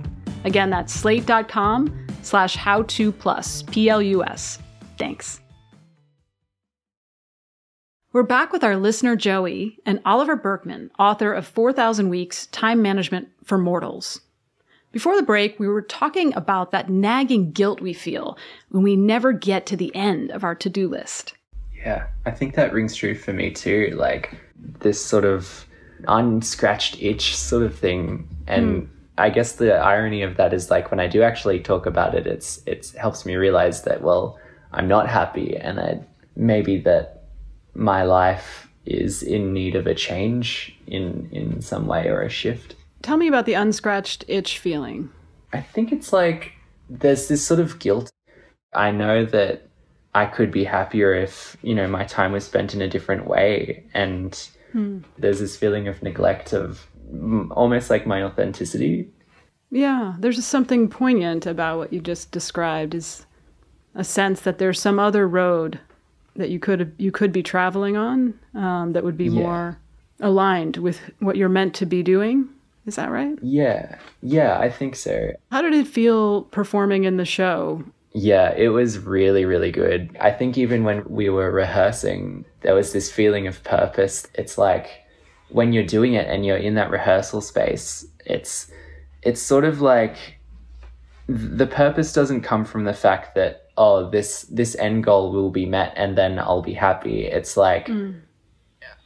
Again, 0.44 0.70
that's 0.70 0.92
slate.com 0.92 2.06
slash 2.22 2.56
how 2.56 2.82
to 2.82 3.12
plus, 3.12 3.62
P 3.62 3.88
L 3.88 4.02
U 4.02 4.24
S. 4.24 4.58
Thanks. 4.98 5.40
We're 8.12 8.22
back 8.24 8.52
with 8.52 8.62
our 8.62 8.76
listener 8.76 9.16
Joey 9.16 9.78
and 9.86 10.00
Oliver 10.04 10.36
Burkeman, 10.36 10.90
author 10.98 11.32
of 11.32 11.46
4,000 11.46 12.10
Weeks 12.10 12.46
Time 12.48 12.82
Management 12.82 13.28
for 13.42 13.56
Mortals. 13.56 14.20
Before 14.92 15.16
the 15.16 15.22
break, 15.22 15.58
we 15.58 15.66
were 15.66 15.80
talking 15.80 16.34
about 16.34 16.72
that 16.72 16.90
nagging 16.90 17.52
guilt 17.52 17.80
we 17.80 17.94
feel 17.94 18.36
when 18.68 18.82
we 18.82 18.96
never 18.96 19.32
get 19.32 19.64
to 19.64 19.78
the 19.78 19.94
end 19.96 20.30
of 20.30 20.44
our 20.44 20.54
to 20.56 20.68
do 20.68 20.88
list. 20.88 21.32
Yeah, 21.74 22.06
I 22.26 22.32
think 22.32 22.54
that 22.54 22.74
rings 22.74 22.94
true 22.94 23.14
for 23.14 23.32
me 23.32 23.50
too. 23.50 23.94
Like 23.96 24.36
this 24.80 25.02
sort 25.02 25.24
of 25.24 25.66
unscratched 26.08 27.00
itch 27.00 27.36
sort 27.36 27.62
of 27.62 27.76
thing. 27.76 28.28
And 28.46 28.82
hmm. 28.82 28.88
I 29.18 29.30
guess 29.30 29.52
the 29.52 29.74
irony 29.74 30.22
of 30.22 30.36
that 30.36 30.52
is 30.52 30.70
like 30.70 30.90
when 30.90 31.00
I 31.00 31.06
do 31.06 31.22
actually 31.22 31.60
talk 31.60 31.86
about 31.86 32.14
it, 32.14 32.26
it's 32.26 32.62
it 32.66 32.92
helps 32.98 33.26
me 33.26 33.36
realize 33.36 33.82
that 33.82 34.02
well, 34.02 34.38
I'm 34.72 34.88
not 34.88 35.08
happy 35.08 35.56
and 35.56 35.80
I 35.80 36.00
maybe 36.36 36.78
that 36.80 37.24
my 37.74 38.02
life 38.02 38.68
is 38.84 39.22
in 39.22 39.52
need 39.52 39.76
of 39.76 39.86
a 39.86 39.94
change 39.94 40.76
in 40.86 41.28
in 41.32 41.60
some 41.60 41.86
way 41.86 42.08
or 42.08 42.22
a 42.22 42.30
shift. 42.30 42.74
Tell 43.02 43.16
me 43.16 43.28
about 43.28 43.46
the 43.46 43.54
unscratched 43.54 44.24
itch 44.28 44.58
feeling. 44.58 45.10
I 45.52 45.60
think 45.60 45.92
it's 45.92 46.12
like 46.12 46.52
there's 46.88 47.28
this 47.28 47.44
sort 47.44 47.60
of 47.60 47.78
guilt. 47.78 48.10
I 48.74 48.90
know 48.90 49.24
that 49.26 49.68
I 50.14 50.26
could 50.26 50.50
be 50.50 50.64
happier 50.64 51.14
if, 51.14 51.56
you 51.62 51.74
know, 51.74 51.88
my 51.88 52.04
time 52.04 52.32
was 52.32 52.44
spent 52.44 52.74
in 52.74 52.82
a 52.82 52.88
different 52.88 53.26
way. 53.26 53.84
And 53.94 54.38
there's 55.18 55.40
this 55.40 55.56
feeling 55.56 55.88
of 55.88 56.02
neglect 56.02 56.52
of 56.52 56.86
almost 57.50 57.90
like 57.90 58.06
my 58.06 58.22
authenticity. 58.22 59.08
Yeah, 59.70 60.14
there's 60.18 60.36
just 60.36 60.48
something 60.50 60.88
poignant 60.88 61.46
about 61.46 61.78
what 61.78 61.92
you 61.92 62.00
just 62.00 62.30
described 62.30 62.94
is 62.94 63.26
a 63.94 64.04
sense 64.04 64.40
that 64.42 64.58
there's 64.58 64.80
some 64.80 64.98
other 64.98 65.26
road 65.28 65.78
that 66.36 66.48
you 66.50 66.58
could 66.58 66.94
you 66.98 67.10
could 67.12 67.32
be 67.32 67.42
traveling 67.42 67.96
on 67.96 68.34
um, 68.54 68.92
that 68.92 69.04
would 69.04 69.16
be 69.18 69.24
Yeah. 69.26 69.42
more 69.42 69.78
aligned 70.20 70.76
with 70.78 71.00
what 71.18 71.36
you're 71.36 71.48
meant 71.48 71.74
to 71.74 71.86
be 71.86 72.02
doing. 72.02 72.48
Is 72.86 72.96
that 72.96 73.10
right? 73.10 73.38
Yeah. 73.42 73.96
Yeah, 74.22 74.58
I 74.58 74.70
think 74.70 74.96
so. 74.96 75.32
How 75.50 75.62
did 75.62 75.72
it 75.74 75.86
feel 75.86 76.42
performing 76.44 77.04
in 77.04 77.16
the 77.16 77.24
show 77.24 77.84
Yeah, 78.14 78.54
it 78.54 78.68
was 78.68 78.98
really, 78.98 79.44
really 79.44 79.70
good. 79.70 80.16
I 80.20 80.30
think 80.30 80.58
even 80.58 80.84
when 80.84 81.04
we 81.08 81.30
were 81.30 81.50
rehearsing, 81.50 82.44
there 82.60 82.74
was 82.74 82.92
this 82.92 83.10
feeling 83.10 83.46
of 83.46 83.62
purpose. 83.64 84.26
It's 84.34 84.58
like 84.58 84.90
when 85.48 85.72
you're 85.72 85.86
doing 85.86 86.14
it 86.14 86.28
and 86.28 86.44
you're 86.44 86.56
in 86.56 86.74
that 86.74 86.90
rehearsal 86.90 87.40
space, 87.40 88.06
it's 88.26 88.70
it's 89.22 89.40
sort 89.40 89.64
of 89.64 89.80
like 89.80 90.16
the 91.28 91.66
purpose 91.66 92.12
doesn't 92.12 92.42
come 92.42 92.64
from 92.64 92.84
the 92.84 92.92
fact 92.92 93.34
that 93.34 93.70
oh 93.76 94.10
this 94.10 94.42
this 94.42 94.74
end 94.76 95.04
goal 95.04 95.32
will 95.32 95.50
be 95.50 95.64
met 95.64 95.92
and 95.96 96.18
then 96.18 96.38
I'll 96.38 96.62
be 96.62 96.74
happy. 96.74 97.24
It's 97.24 97.56
like 97.56 97.86
mm. 97.86 98.20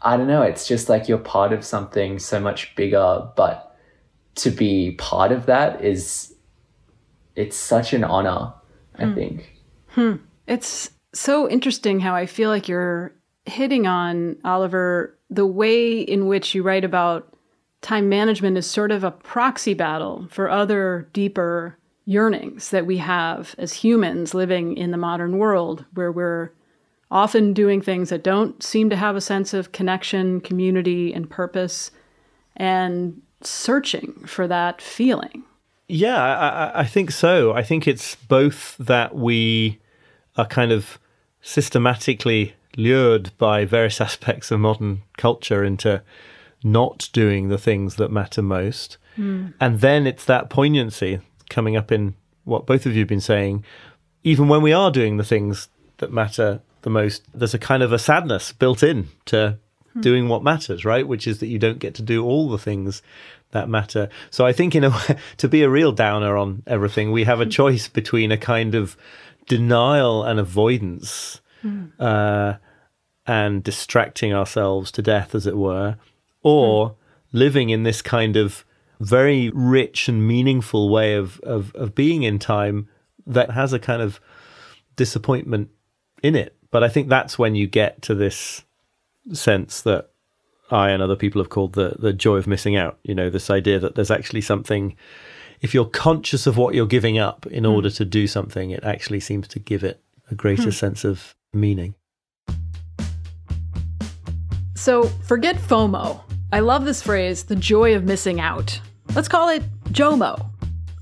I 0.03 0.17
don't 0.17 0.27
know, 0.27 0.43
it's 0.43 0.67
just 0.67 0.89
like 0.89 1.09
you're 1.09 1.19
part 1.19 1.53
of 1.53 1.65
something 1.65 2.19
so 2.19 2.41
much 2.41 2.75
bigger, 2.75 3.29
but 3.37 3.77
to 4.37 4.51
be 4.51 4.93
part 4.93 5.33
of 5.33 5.47
that 5.47 5.83
is 5.85 6.35
it's 7.35 7.57
such 7.57 7.93
an 7.93 8.05
honor, 8.05 8.53
I 8.99 9.05
mm. 9.05 9.15
think. 9.15 9.53
Hmm. 9.89 10.17
It's 10.47 10.91
so 11.13 11.49
interesting 11.49 12.01
how 12.01 12.15
I 12.15 12.27
feel 12.27 12.51
like 12.51 12.69
you're 12.69 13.15
hitting 13.47 13.87
on 13.87 14.37
Oliver 14.45 15.17
the 15.31 15.47
way 15.47 16.01
in 16.01 16.27
which 16.27 16.55
you 16.55 16.63
write 16.63 16.85
about 16.85 17.33
time 17.81 18.09
management 18.09 18.57
is 18.59 18.67
sort 18.67 18.91
of 18.91 19.05
a 19.05 19.11
proxy 19.11 19.75
battle 19.75 20.27
for 20.31 20.51
other 20.51 21.09
deeper 21.13 21.79
yearnings 22.05 22.71
that 22.71 22.87
we 22.87 22.99
have 22.99 23.55
as 23.59 23.73
humans 23.73 24.35
living 24.35 24.77
in 24.77 24.93
the 24.93 24.97
modern 24.97 25.39
world 25.39 25.85
where 25.95 26.13
we're 26.13 26.53
often 27.11 27.53
doing 27.53 27.81
things 27.81 28.11
that 28.11 28.25
don't 28.25 28.63
seem 28.63 28.91
to 28.91 28.97
have 28.97 29.17
a 29.17 29.21
sense 29.21 29.55
of 29.55 29.73
connection, 29.73 30.41
community, 30.41 31.13
and 31.13 31.31
purpose, 31.31 31.91
and 32.57 33.21
searching 33.43 34.25
for 34.27 34.49
that 34.49 34.81
feeling. 34.81 35.45
Yeah, 35.89 36.21
I, 36.21 36.81
I, 36.81 36.85
think 36.85 37.13
so. 37.13 37.53
I 37.53 37.63
think 37.63 37.87
it's 37.87 38.17
both 38.17 38.77
that 38.79 39.15
we 39.15 39.79
are 40.37 40.47
kind 40.47 40.73
of 40.73 40.99
systematically 41.41 42.55
lured 42.77 43.31
by 43.39 43.65
various 43.65 44.01
aspects 44.09 44.51
of 44.51 44.61
modern 44.61 45.03
culture 45.17 45.63
into 45.63 46.03
not 46.65 47.09
doing 47.13 47.49
the 47.49 47.59
things 47.59 47.97
that 47.97 48.11
matter 48.11 48.43
most. 48.43 48.99
Mm. 49.17 49.55
And 49.61 49.81
then 49.81 50.07
it's 50.07 50.25
that 50.25 50.51
poignancy 50.51 51.21
coming 51.49 51.77
up 51.77 51.93
in 51.93 52.15
what 52.45 52.67
both 52.67 52.87
of 52.87 52.95
you 52.95 53.01
have 53.01 53.09
been 53.09 53.21
saying. 53.21 53.65
Even 54.25 54.49
when 54.49 54.63
we 54.63 54.73
are 54.73 54.91
doing 54.91 55.17
the 55.17 55.25
things 55.25 55.69
that 55.99 56.13
matter 56.13 56.61
the 56.83 56.91
most, 56.91 57.23
there's 57.33 57.55
a 57.55 57.59
kind 57.59 57.83
of 57.83 57.93
a 57.93 57.99
sadness 57.99 58.53
built 58.53 58.83
in 58.83 59.09
to 59.27 59.59
mm. 59.97 60.03
doing 60.03 60.29
what 60.29 60.43
matters, 60.43 60.85
right? 60.85 61.07
Which 61.07 61.27
is 61.27 61.39
that 61.39 61.47
you 61.47 61.59
don't 61.59 61.79
get 61.79 61.95
to 61.95 62.03
do 62.03 62.25
all 62.25 62.49
the 62.49 62.59
things 62.59 63.03
that 63.53 63.69
matter. 63.69 64.09
So 64.31 64.47
I 64.47 64.53
think, 64.53 64.75
in 64.75 64.85
a 64.85 64.91
way, 65.09 65.19
to 65.39 65.49
be 65.49 65.63
a 65.63 65.71
real 65.71 65.93
downer 65.93 66.37
on 66.37 66.63
everything, 66.67 67.13
we 67.13 67.25
have 67.25 67.41
a 67.41 67.45
hmm. 67.45 67.51
choice 67.51 67.89
between 67.89 68.33
a 68.33 68.39
kind 68.39 68.75
of 68.75 68.97
denial 69.47 70.25
and 70.25 70.41
avoidance. 70.41 71.41
Mm. 71.65 71.93
Uh, 71.99 72.59
and 73.27 73.65
distracting 73.65 74.33
ourselves 74.33 74.93
to 74.93 75.03
death, 75.03 75.35
as 75.35 75.47
it 75.47 75.57
were, 75.57 75.97
or 76.43 76.91
mm. 76.91 76.95
living 77.33 77.71
in 77.71 77.83
this 77.83 78.03
kind 78.03 78.37
of 78.37 78.65
very 79.01 79.51
rich 79.53 80.09
and 80.09 80.27
meaningful 80.27 80.89
way 80.89 81.15
of, 81.15 81.41
of, 81.41 81.75
of 81.75 81.95
being 81.95 82.23
in 82.23 82.39
time 82.39 82.89
that 83.27 83.51
has 83.51 83.73
a 83.73 83.79
kind 83.79 84.01
of 84.01 84.21
disappointment 84.95 85.69
in 86.23 86.35
it. 86.35 86.57
But 86.71 86.83
I 86.83 86.89
think 86.89 87.09
that's 87.09 87.39
when 87.39 87.55
you 87.55 87.67
get 87.67 88.01
to 88.03 88.15
this 88.15 88.65
sense 89.33 89.83
that 89.83 90.11
I 90.71 90.91
and 90.91 91.03
other 91.03 91.17
people 91.17 91.41
have 91.41 91.51
called 91.51 91.75
the 91.75 91.97
the 91.99 92.13
joy 92.13 92.37
of 92.37 92.47
missing 92.47 92.77
out. 92.77 92.99
You 93.03 93.15
know, 93.15 93.31
this 93.31 93.51
idea 93.51 93.79
that 93.79 93.95
there's 93.95 94.11
actually 94.11 94.41
something. 94.41 94.97
If 95.63 95.73
you're 95.73 95.87
conscious 95.87 96.47
of 96.47 96.59
what 96.59 96.75
you're 96.75 96.87
giving 96.87 97.19
up 97.19 97.47
in 97.47 97.65
mm. 97.65 97.73
order 97.73 97.89
to 97.91 98.05
do 98.05 98.27
something, 98.27 98.71
it 98.71 98.85
actually 98.85 99.21
seems 99.21 99.49
to 99.49 99.59
give 99.59 99.83
it 99.85 100.03
a 100.31 100.35
greater 100.35 100.69
mm. 100.69 100.75
sense 100.75 101.03
of 101.05 101.35
meaning. 101.55 101.95
So 104.75 105.05
forget 105.25 105.57
FOMO. 105.57 106.21
I 106.53 106.61
love 106.61 106.85
this 106.85 107.03
phrase, 107.03 107.45
the 107.45 107.57
joy 107.57 107.97
of 107.97 108.05
missing 108.05 108.41
out. 108.41 108.81
Let's 109.15 109.29
call 109.29 109.49
it 109.49 109.63
JOMO. 109.93 110.49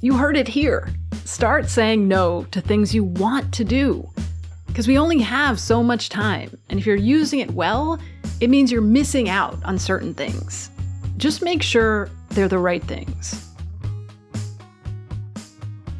You 0.00 0.16
heard 0.16 0.36
it 0.36 0.48
here. 0.48 0.88
Start 1.24 1.68
saying 1.68 2.06
no 2.06 2.44
to 2.50 2.60
things 2.60 2.94
you 2.94 3.04
want 3.04 3.52
to 3.54 3.64
do. 3.64 4.08
Because 4.74 4.88
we 4.88 4.98
only 4.98 5.20
have 5.20 5.60
so 5.60 5.84
much 5.84 6.08
time, 6.08 6.58
and 6.68 6.80
if 6.80 6.84
you're 6.84 6.96
using 6.96 7.38
it 7.38 7.52
well, 7.52 7.96
it 8.40 8.50
means 8.50 8.72
you're 8.72 8.80
missing 8.80 9.28
out 9.28 9.56
on 9.64 9.78
certain 9.78 10.12
things. 10.12 10.68
Just 11.16 11.42
make 11.42 11.62
sure 11.62 12.10
they're 12.30 12.48
the 12.48 12.58
right 12.58 12.82
things. 12.82 13.48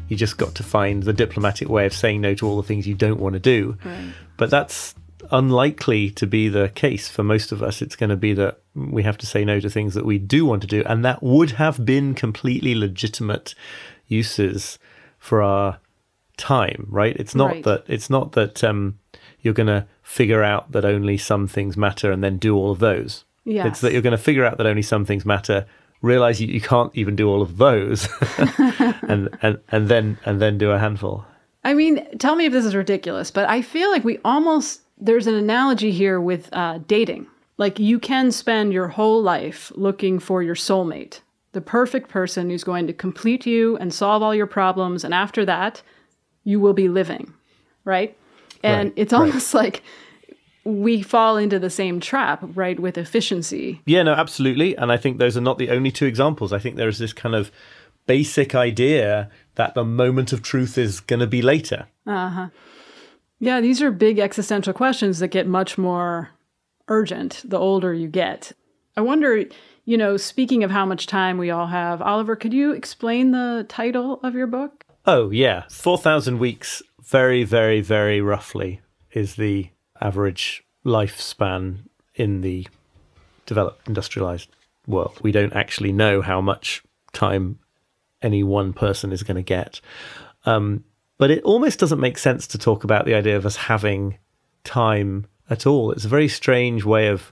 You 0.09 0.17
just 0.17 0.37
got 0.37 0.55
to 0.55 0.63
find 0.63 1.03
the 1.03 1.13
diplomatic 1.13 1.69
way 1.69 1.85
of 1.85 1.93
saying 1.93 2.19
no 2.19 2.35
to 2.35 2.45
all 2.45 2.57
the 2.57 2.67
things 2.67 2.85
you 2.85 2.95
don't 2.95 3.21
want 3.21 3.31
to 3.31 3.39
do. 3.39 3.77
Right. 3.85 4.13
But 4.35 4.49
that's 4.49 4.93
unlikely 5.31 6.09
to 6.11 6.27
be 6.27 6.49
the 6.49 6.67
case 6.67 7.07
for 7.07 7.23
most 7.23 7.53
of 7.53 7.63
us. 7.63 7.81
It's 7.81 7.95
going 7.95 8.09
to 8.09 8.17
be 8.17 8.33
that 8.33 8.59
we 8.75 9.03
have 9.03 9.17
to 9.19 9.25
say 9.25 9.45
no 9.45 9.61
to 9.61 9.69
things 9.69 9.93
that 9.93 10.05
we 10.05 10.19
do 10.19 10.45
want 10.45 10.63
to 10.63 10.67
do, 10.67 10.83
and 10.85 11.05
that 11.05 11.23
would 11.23 11.51
have 11.51 11.85
been 11.85 12.13
completely 12.13 12.75
legitimate 12.75 13.55
uses 14.09 14.77
for 15.17 15.41
our 15.41 15.79
time, 16.37 16.87
right? 16.89 17.15
It's 17.17 17.35
not 17.35 17.51
right. 17.51 17.63
that 17.63 17.83
it's 17.87 18.09
not 18.09 18.33
that 18.33 18.63
um, 18.63 18.99
you're 19.41 19.53
going 19.53 19.67
to 19.67 19.85
figure 20.03 20.43
out 20.43 20.71
that 20.71 20.85
only 20.85 21.17
some 21.17 21.47
things 21.47 21.77
matter 21.77 22.11
and 22.11 22.23
then 22.23 22.37
do 22.37 22.55
all 22.55 22.71
of 22.71 22.79
those. 22.79 23.25
Yes. 23.43 23.67
It's 23.67 23.81
that 23.81 23.93
you're 23.93 24.01
going 24.01 24.11
to 24.11 24.17
figure 24.17 24.45
out 24.45 24.57
that 24.57 24.65
only 24.65 24.81
some 24.81 25.05
things 25.05 25.25
matter, 25.25 25.65
realize 26.01 26.41
you, 26.41 26.47
you 26.47 26.61
can't 26.61 26.91
even 26.95 27.15
do 27.15 27.29
all 27.29 27.41
of 27.41 27.57
those, 27.57 28.07
and, 29.03 29.29
and 29.41 29.59
and 29.69 29.87
then 29.87 30.17
and 30.25 30.41
then 30.41 30.57
do 30.57 30.71
a 30.71 30.79
handful. 30.79 31.25
I 31.63 31.73
mean, 31.73 32.05
tell 32.17 32.35
me 32.35 32.45
if 32.45 32.51
this 32.51 32.65
is 32.65 32.75
ridiculous, 32.75 33.31
but 33.31 33.49
I 33.49 33.61
feel 33.61 33.89
like 33.89 34.03
we 34.03 34.19
almost 34.25 34.81
there's 34.97 35.27
an 35.27 35.35
analogy 35.35 35.91
here 35.91 36.19
with 36.21 36.49
uh, 36.53 36.79
dating. 36.87 37.27
Like 37.57 37.79
you 37.79 37.99
can 37.99 38.31
spend 38.31 38.73
your 38.73 38.87
whole 38.87 39.21
life 39.21 39.71
looking 39.75 40.19
for 40.19 40.43
your 40.43 40.55
soulmate, 40.55 41.21
the 41.53 41.61
perfect 41.61 42.09
person 42.09 42.49
who's 42.49 42.63
going 42.63 42.87
to 42.87 42.93
complete 42.93 43.45
you 43.45 43.77
and 43.77 43.93
solve 43.93 44.21
all 44.21 44.35
your 44.35 44.47
problems. 44.47 45.03
And 45.03 45.13
after 45.13 45.45
that, 45.45 45.81
you 46.45 46.61
will 46.61 46.73
be 46.73 46.87
living, 46.87 47.33
right? 47.83 48.17
And 48.63 48.89
right, 48.89 48.93
it's 48.95 49.11
almost 49.11 49.53
right. 49.53 49.63
like 49.63 49.83
we 50.63 51.01
fall 51.01 51.37
into 51.37 51.59
the 51.59 51.69
same 51.69 51.99
trap, 51.99 52.41
right, 52.55 52.79
with 52.79 52.97
efficiency. 52.97 53.81
Yeah, 53.85 54.03
no, 54.03 54.13
absolutely. 54.13 54.75
And 54.77 54.91
I 54.91 54.97
think 54.97 55.17
those 55.17 55.35
are 55.35 55.41
not 55.41 55.57
the 55.57 55.69
only 55.69 55.91
two 55.91 56.05
examples. 56.05 56.53
I 56.53 56.59
think 56.59 56.77
there 56.77 56.87
is 56.87 56.97
this 56.97 57.13
kind 57.13 57.35
of 57.35 57.51
basic 58.07 58.55
idea 58.55 59.29
that 59.55 59.73
the 59.73 59.83
moment 59.83 60.31
of 60.31 60.41
truth 60.41 60.77
is 60.77 60.99
going 61.01 61.19
to 61.19 61.27
be 61.27 61.41
later. 61.41 61.87
Uh 62.07 62.29
huh. 62.29 62.49
Yeah, 63.39 63.61
these 63.61 63.81
are 63.81 63.91
big 63.91 64.17
existential 64.17 64.73
questions 64.73 65.19
that 65.19 65.27
get 65.27 65.45
much 65.45 65.77
more 65.77 66.29
urgent 66.87 67.41
the 67.43 67.59
older 67.59 67.93
you 67.93 68.07
get. 68.07 68.51
I 68.95 69.01
wonder, 69.01 69.43
you 69.83 69.97
know, 69.97 70.17
speaking 70.17 70.63
of 70.63 70.71
how 70.71 70.85
much 70.85 71.05
time 71.05 71.37
we 71.37 71.49
all 71.49 71.67
have, 71.67 72.01
Oliver, 72.01 72.35
could 72.35 72.53
you 72.53 72.71
explain 72.71 73.31
the 73.31 73.65
title 73.67 74.19
of 74.23 74.35
your 74.35 74.47
book? 74.47 74.84
Oh, 75.07 75.29
yeah. 75.29 75.65
4,000 75.69 76.39
weeks, 76.39 76.81
very, 77.03 77.43
very, 77.43 77.81
very 77.81 78.21
roughly, 78.21 78.81
is 79.11 79.35
the 79.35 79.69
average 80.01 80.63
lifespan 80.83 81.77
in 82.15 82.41
the 82.41 82.67
developed 83.45 83.87
industrialized 83.87 84.49
world. 84.87 85.19
We 85.21 85.31
don't 85.31 85.53
actually 85.53 85.91
know 85.91 86.21
how 86.21 86.41
much 86.41 86.83
time 87.13 87.59
any 88.21 88.43
one 88.43 88.73
person 88.73 89.11
is 89.11 89.21
going 89.21 89.35
to 89.35 89.43
get. 89.43 89.79
Um, 90.45 90.83
but 91.17 91.29
it 91.29 91.43
almost 91.43 91.79
doesn't 91.79 91.99
make 91.99 92.17
sense 92.17 92.47
to 92.47 92.57
talk 92.57 92.83
about 92.83 93.05
the 93.05 93.13
idea 93.13 93.37
of 93.37 93.45
us 93.45 93.55
having 93.55 94.17
time 94.63 95.27
at 95.49 95.67
all. 95.67 95.91
It's 95.91 96.05
a 96.05 96.09
very 96.09 96.27
strange 96.27 96.83
way 96.83 97.07
of 97.07 97.31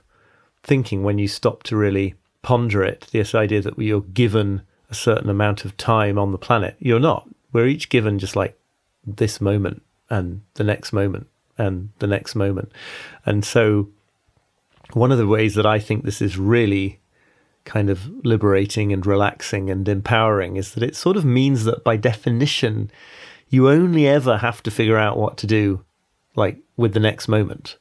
thinking 0.62 1.02
when 1.02 1.18
you 1.18 1.26
stop 1.26 1.64
to 1.64 1.76
really 1.76 2.14
ponder 2.42 2.84
it. 2.84 3.08
This 3.10 3.34
idea 3.34 3.60
that 3.62 3.78
you're 3.78 4.00
given 4.00 4.62
a 4.90 4.94
certain 4.94 5.28
amount 5.28 5.64
of 5.64 5.76
time 5.76 6.18
on 6.18 6.30
the 6.30 6.38
planet. 6.38 6.76
You're 6.78 7.00
not. 7.00 7.28
We're 7.54 7.68
each 7.68 7.88
given 7.88 8.18
just 8.18 8.36
like 8.36 8.58
this 9.06 9.40
moment 9.40 9.80
and 10.10 10.42
the 10.54 10.64
next 10.64 10.92
moment 10.92 11.28
and 11.56 11.90
the 12.00 12.06
next 12.06 12.34
moment. 12.34 12.72
And 13.24 13.44
so, 13.44 13.88
one 14.92 15.12
of 15.12 15.18
the 15.18 15.26
ways 15.26 15.54
that 15.54 15.64
I 15.64 15.78
think 15.78 16.04
this 16.04 16.20
is 16.20 16.36
really 16.36 17.00
kind 17.64 17.88
of 17.88 18.08
liberating 18.24 18.92
and 18.92 19.06
relaxing 19.06 19.70
and 19.70 19.88
empowering 19.88 20.56
is 20.56 20.74
that 20.74 20.82
it 20.82 20.96
sort 20.96 21.16
of 21.16 21.24
means 21.24 21.64
that 21.64 21.84
by 21.84 21.96
definition, 21.96 22.90
you 23.48 23.70
only 23.70 24.06
ever 24.06 24.38
have 24.38 24.62
to 24.64 24.70
figure 24.70 24.98
out 24.98 25.16
what 25.16 25.38
to 25.38 25.46
do, 25.46 25.84
like 26.36 26.58
with 26.76 26.92
the 26.92 27.00
next 27.00 27.28
moment. 27.28 27.76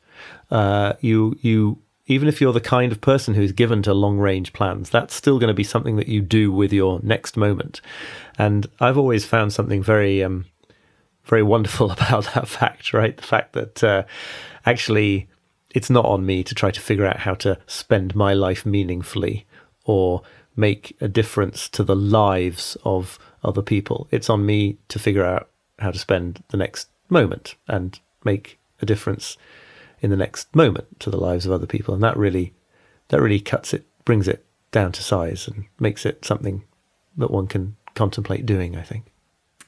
Uh, 0.51 0.93
you 1.01 1.35
you 1.41 1.79
even 2.05 2.27
if 2.27 2.41
you're 2.41 2.53
the 2.53 2.59
kind 2.59 2.91
of 2.91 2.99
person 3.01 3.33
who's 3.33 3.51
given 3.51 3.81
to 3.83 3.93
long 3.93 4.17
range 4.17 4.53
plans, 4.53 4.89
that's 4.89 5.13
still 5.13 5.39
going 5.39 5.47
to 5.47 5.53
be 5.53 5.63
something 5.63 5.95
that 5.95 6.09
you 6.09 6.21
do 6.21 6.51
with 6.51 6.73
your 6.73 6.99
next 7.01 7.37
moment. 7.37 7.79
And 8.37 8.67
I've 8.79 8.97
always 8.97 9.25
found 9.25 9.53
something 9.53 9.81
very 9.81 10.23
um, 10.23 10.45
very 11.25 11.43
wonderful 11.43 11.91
about 11.97 12.33
that 12.33 12.47
fact, 12.47 12.93
right? 12.93 13.15
The 13.15 13.23
fact 13.23 13.53
that 13.53 13.83
uh, 13.83 14.03
actually 14.65 15.29
it's 15.73 15.89
not 15.89 16.05
on 16.05 16.25
me 16.25 16.43
to 16.43 16.53
try 16.53 16.71
to 16.71 16.79
figure 16.79 17.05
out 17.05 17.17
how 17.17 17.33
to 17.35 17.57
spend 17.65 18.15
my 18.15 18.33
life 18.33 18.65
meaningfully 18.65 19.45
or 19.85 20.21
make 20.55 20.95
a 21.01 21.07
difference 21.07 21.67
to 21.67 21.83
the 21.83 21.95
lives 21.95 22.77
of 22.85 23.17
other 23.43 23.61
people. 23.61 24.07
It's 24.11 24.29
on 24.29 24.45
me 24.45 24.77
to 24.89 24.99
figure 24.99 25.25
out 25.25 25.49
how 25.79 25.91
to 25.91 25.97
spend 25.97 26.43
the 26.49 26.57
next 26.57 26.89
moment 27.09 27.55
and 27.67 27.99
make 28.23 28.59
a 28.81 28.85
difference 28.85 29.35
in 30.03 30.09
the 30.09 30.17
next 30.17 30.53
moment 30.53 30.99
to 30.99 31.09
the 31.09 31.17
lives 31.17 31.45
of 31.45 31.51
other 31.53 31.65
people. 31.65 31.93
And 31.93 32.03
that 32.03 32.17
really, 32.17 32.53
that 33.07 33.21
really 33.21 33.39
cuts 33.39 33.73
it, 33.73 33.85
brings 34.03 34.27
it 34.27 34.45
down 34.71 34.91
to 34.91 35.01
size 35.01 35.47
and 35.47 35.65
makes 35.79 36.05
it 36.05 36.25
something 36.25 36.65
that 37.15 37.31
one 37.31 37.47
can 37.47 37.77
contemplate 37.95 38.45
doing, 38.45 38.75
I 38.75 38.81
think. 38.81 39.05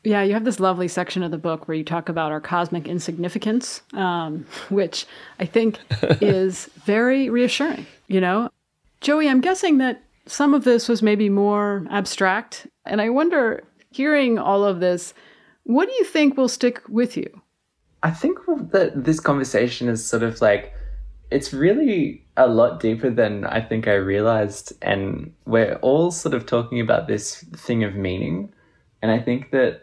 Yeah, 0.04 0.22
you 0.22 0.34
have 0.34 0.44
this 0.44 0.60
lovely 0.60 0.90
section 0.90 1.24
of 1.24 1.32
the 1.32 1.38
book 1.38 1.68
where 1.68 1.78
you 1.78 1.84
talk 1.84 2.10
about 2.10 2.32
our 2.32 2.42
cosmic 2.42 2.88
insignificance, 2.88 3.82
um, 3.94 4.46
which 4.70 5.08
I 5.40 5.46
think 5.46 5.80
is 6.22 6.70
very 6.86 7.30
reassuring. 7.30 7.88
You 8.08 8.22
know, 8.22 8.50
Joey, 9.02 9.30
I'm 9.30 9.42
guessing 9.42 9.78
that 9.80 10.04
some 10.28 10.54
of 10.54 10.64
this 10.66 10.90
was 10.90 11.02
maybe 11.02 11.30
more 11.30 11.88
abstract. 11.90 12.68
And 12.86 13.02
I 13.02 13.10
wonder, 13.10 13.64
hearing 13.90 14.38
all 14.38 14.66
of 14.66 14.80
this, 14.80 15.14
what 15.64 15.88
do 15.88 15.96
you 15.96 16.04
think 16.04 16.36
will 16.36 16.50
stick 16.50 16.82
with 16.90 17.16
you? 17.16 17.42
I 18.06 18.12
think 18.12 18.38
that 18.72 18.92
this 19.04 19.20
conversation 19.20 19.90
is 19.90 20.06
sort 20.06 20.22
of 20.22 20.40
like, 20.40 20.72
it's 21.32 21.52
really 21.52 22.24
a 22.38 22.48
lot 22.48 22.80
deeper 22.80 23.10
than 23.10 23.46
I 23.46 23.62
think 23.62 23.88
I 23.88 23.96
realized. 23.96 24.74
And 24.84 25.34
we're 25.48 25.78
all 25.78 26.12
sort 26.12 26.36
of 26.36 26.46
talking 26.46 26.80
about 26.80 27.08
this 27.08 27.44
thing 27.56 27.84
of 27.84 27.96
meaning. 27.96 28.54
And 29.02 29.12
I 29.12 29.18
think 29.18 29.50
that 29.50 29.82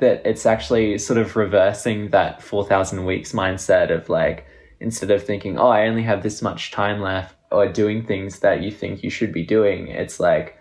that 0.00 0.20
it's 0.26 0.44
actually 0.44 0.98
sort 0.98 1.18
of 1.18 1.34
reversing 1.34 2.10
that 2.10 2.42
4,000 2.42 3.06
weeks 3.06 3.32
mindset 3.32 3.90
of 3.90 4.10
like, 4.10 4.46
instead 4.78 5.10
of 5.10 5.24
thinking, 5.24 5.58
oh, 5.58 5.68
I 5.68 5.86
only 5.86 6.02
have 6.02 6.22
this 6.22 6.42
much 6.42 6.72
time 6.72 7.00
left, 7.00 7.34
or 7.50 7.66
doing 7.72 8.04
things 8.04 8.40
that 8.40 8.62
you 8.62 8.70
think 8.70 9.02
you 9.02 9.08
should 9.08 9.32
be 9.32 9.44
doing, 9.44 9.88
it's 9.88 10.20
like 10.20 10.58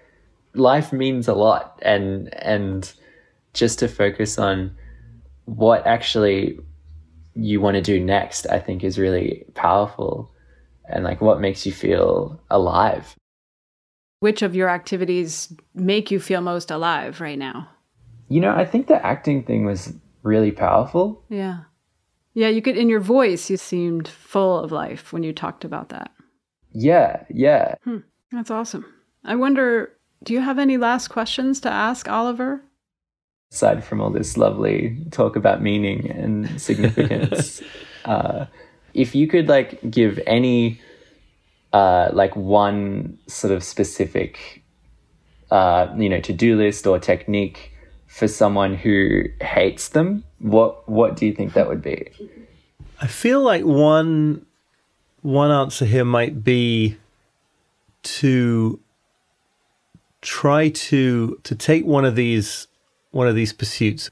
life 0.54 0.94
means 0.94 1.28
a 1.28 1.34
lot. 1.34 1.78
And, 1.82 2.34
and 2.36 2.90
just 3.54 3.80
to 3.80 3.90
focus 3.90 4.40
on 4.40 4.78
what 5.44 5.86
actually 5.86 6.58
you 7.36 7.62
want 7.62 7.76
to 7.76 7.82
do 7.82 8.00
next, 8.00 8.48
I 8.48 8.60
think 8.60 8.84
is 8.84 9.00
really 9.00 9.46
powerful 9.54 10.32
and 10.86 11.04
like 11.04 11.22
what 11.22 11.40
makes 11.40 11.66
you 11.66 11.72
feel 11.72 12.40
alive. 12.50 13.16
Which 14.20 14.42
of 14.42 14.56
your 14.56 14.70
activities 14.70 15.52
make 15.74 16.12
you 16.12 16.20
feel 16.20 16.42
most 16.42 16.70
alive 16.70 17.22
right 17.22 17.40
now? 17.40 17.70
You 18.30 18.40
know, 18.42 18.54
I 18.54 18.66
think 18.66 18.88
the 18.88 19.04
acting 19.06 19.44
thing 19.44 19.66
was 19.66 19.94
really 20.24 20.52
powerful. 20.52 21.24
Yeah. 21.30 21.62
Yeah, 22.34 22.48
you 22.48 22.62
could 22.62 22.78
in 22.78 22.90
your 22.90 23.00
voice 23.00 23.50
you 23.50 23.58
seemed 23.58 24.08
full 24.08 24.60
of 24.60 24.72
life 24.72 25.12
when 25.12 25.24
you 25.24 25.34
talked 25.34 25.66
about 25.66 25.90
that. 25.90 26.12
Yeah, 26.72 27.24
yeah. 27.30 27.76
Hmm, 27.84 27.98
that's 28.32 28.52
awesome. 28.52 28.86
I 29.24 29.36
wonder, 29.36 29.94
do 30.24 30.34
you 30.34 30.40
have 30.40 30.60
any 30.60 30.78
last 30.78 31.10
questions 31.10 31.60
to 31.62 31.70
ask 31.70 32.08
Oliver? 32.08 32.64
Aside 33.52 33.84
from 33.84 34.00
all 34.00 34.10
this 34.10 34.38
lovely 34.38 34.98
talk 35.12 35.36
about 35.36 35.62
meaning 35.62 36.10
and 36.10 36.62
significance, 36.62 37.62
uh, 38.06 38.46
if 38.94 39.14
you 39.14 39.28
could 39.28 39.50
like 39.50 39.80
give 39.90 40.20
any 40.26 40.80
uh, 41.74 42.10
like 42.14 42.36
one 42.36 43.18
sort 43.28 43.54
of 43.54 43.64
specific 43.64 44.64
uh, 45.52 45.94
you 45.98 46.08
know 46.10 46.22
to-do 46.22 46.56
list 46.56 46.88
or 46.88 46.98
technique 46.98 47.74
for 48.08 48.28
someone 48.28 48.76
who 48.76 49.24
hates 49.42 49.90
them, 49.90 50.24
what 50.40 50.88
what 50.88 51.16
do 51.16 51.26
you 51.26 51.34
think 51.34 51.54
that 51.54 51.68
would 51.68 51.82
be? 51.82 52.10
I 53.02 53.08
feel 53.08 53.42
like 53.42 53.64
one 53.64 54.46
one 55.22 55.52
answer 55.52 55.86
here 55.86 56.06
might 56.06 56.44
be 56.44 56.98
to 58.04 58.80
try 60.22 60.70
to 60.70 61.40
to 61.44 61.56
take 61.56 61.86
one 61.86 62.06
of 62.06 62.16
these 62.16 62.68
one 63.12 63.28
of 63.28 63.36
these 63.36 63.54
pursuits 63.54 64.10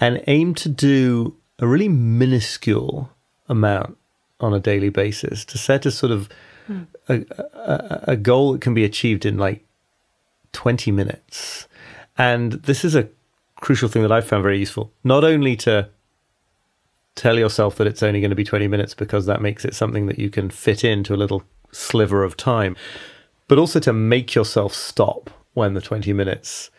and 0.00 0.22
aim 0.26 0.54
to 0.54 0.68
do 0.68 1.36
a 1.58 1.66
really 1.66 1.88
minuscule 1.88 3.10
amount 3.48 3.96
on 4.40 4.52
a 4.52 4.60
daily 4.60 4.88
basis 4.88 5.44
to 5.44 5.58
set 5.58 5.86
a 5.86 5.90
sort 5.90 6.12
of 6.12 6.28
mm. 6.68 6.86
a, 7.08 7.24
a, 7.54 8.04
a 8.12 8.16
goal 8.16 8.52
that 8.52 8.60
can 8.60 8.74
be 8.74 8.84
achieved 8.84 9.24
in 9.24 9.38
like 9.38 9.64
20 10.52 10.90
minutes 10.90 11.68
and 12.16 12.52
this 12.52 12.84
is 12.84 12.94
a 12.94 13.08
crucial 13.56 13.88
thing 13.88 14.02
that 14.02 14.12
I've 14.12 14.26
found 14.26 14.42
very 14.42 14.58
useful. 14.58 14.92
Not 15.02 15.24
only 15.24 15.56
to 15.56 15.88
tell 17.14 17.38
yourself 17.38 17.76
that 17.76 17.86
it's 17.86 18.02
only 18.02 18.20
going 18.20 18.30
to 18.30 18.36
be 18.36 18.44
20 18.44 18.68
minutes 18.68 18.94
because 18.94 19.26
that 19.26 19.40
makes 19.40 19.64
it 19.64 19.74
something 19.74 20.06
that 20.06 20.18
you 20.18 20.30
can 20.30 20.50
fit 20.50 20.84
into 20.84 21.14
a 21.14 21.16
little 21.16 21.44
sliver 21.72 22.24
of 22.24 22.36
time, 22.36 22.76
but 23.48 23.58
also 23.58 23.80
to 23.80 23.92
make 23.92 24.34
yourself 24.34 24.74
stop 24.74 25.30
when 25.54 25.74
the 25.74 25.80
20 25.80 26.12
minutes 26.12 26.70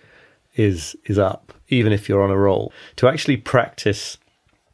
is 0.56 0.96
is 1.06 1.20
up, 1.20 1.54
even 1.70 1.92
if 1.92 2.08
you're 2.08 2.24
on 2.24 2.32
a 2.32 2.38
roll. 2.38 2.72
To 2.98 3.08
actually 3.08 3.38
practice 3.38 4.18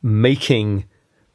making 0.02 0.86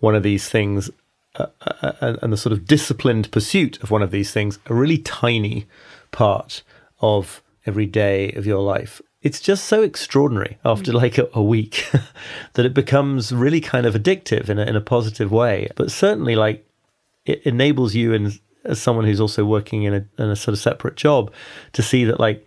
one 0.00 0.14
of 0.14 0.22
these 0.22 0.48
things 0.48 0.90
uh, 1.36 1.46
uh, 1.60 2.16
and 2.22 2.32
the 2.32 2.36
sort 2.36 2.52
of 2.52 2.66
disciplined 2.66 3.30
pursuit 3.30 3.82
of 3.82 3.90
one 3.90 4.02
of 4.02 4.10
these 4.10 4.32
things 4.32 4.58
a 4.66 4.74
really 4.74 4.98
tiny 4.98 5.66
part 6.10 6.62
of 7.00 7.42
every 7.66 7.86
day 7.86 8.32
of 8.32 8.46
your 8.46 8.60
life 8.60 9.02
it's 9.26 9.40
just 9.40 9.64
so 9.64 9.82
extraordinary 9.82 10.56
after 10.64 10.92
mm. 10.92 10.94
like 10.94 11.18
a, 11.18 11.28
a 11.34 11.42
week 11.42 11.90
that 12.52 12.64
it 12.64 12.72
becomes 12.72 13.32
really 13.32 13.60
kind 13.60 13.84
of 13.84 13.94
addictive 13.94 14.48
in 14.48 14.60
a, 14.60 14.62
in 14.62 14.76
a 14.76 14.80
positive 14.80 15.32
way. 15.32 15.68
But 15.74 15.90
certainly, 15.90 16.36
like 16.36 16.64
it 17.24 17.42
enables 17.42 17.92
you 17.92 18.14
and 18.14 18.38
as 18.64 18.80
someone 18.80 19.04
who's 19.04 19.20
also 19.20 19.44
working 19.44 19.82
in 19.82 19.94
a, 19.94 20.22
in 20.22 20.30
a 20.30 20.36
sort 20.36 20.52
of 20.52 20.60
separate 20.60 20.94
job 20.94 21.32
to 21.72 21.82
see 21.82 22.04
that 22.04 22.20
like 22.20 22.45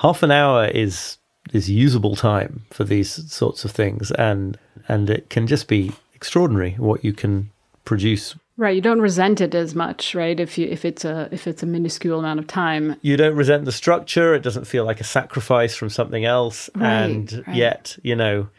half 0.00 0.22
an 0.22 0.30
hour 0.30 0.66
is 0.66 1.18
is 1.52 1.70
usable 1.70 2.16
time 2.16 2.62
for 2.70 2.84
these 2.84 3.32
sorts 3.32 3.64
of 3.64 3.70
things 3.70 4.10
and 4.12 4.58
and 4.88 5.08
it 5.10 5.30
can 5.30 5.46
just 5.46 5.68
be 5.68 5.92
extraordinary 6.14 6.72
what 6.72 7.04
you 7.04 7.12
can 7.12 7.50
produce 7.84 8.34
Right, 8.56 8.74
you 8.74 8.82
don't 8.82 9.00
resent 9.00 9.40
it 9.40 9.54
as 9.54 9.74
much, 9.74 10.14
right? 10.14 10.38
If 10.38 10.58
you 10.58 10.68
if 10.68 10.84
it's 10.84 11.02
a 11.02 11.30
if 11.32 11.46
it's 11.46 11.62
a 11.62 11.66
minuscule 11.66 12.18
amount 12.18 12.40
of 12.40 12.46
time. 12.46 12.94
You 13.00 13.16
don't 13.16 13.34
resent 13.34 13.64
the 13.64 13.72
structure, 13.72 14.34
it 14.34 14.42
doesn't 14.42 14.66
feel 14.66 14.84
like 14.84 15.00
a 15.00 15.04
sacrifice 15.04 15.74
from 15.74 15.88
something 15.88 16.26
else 16.26 16.68
right, 16.74 16.86
and 16.86 17.42
right. 17.46 17.56
yet, 17.56 17.96
you 18.02 18.14
know, 18.14 18.50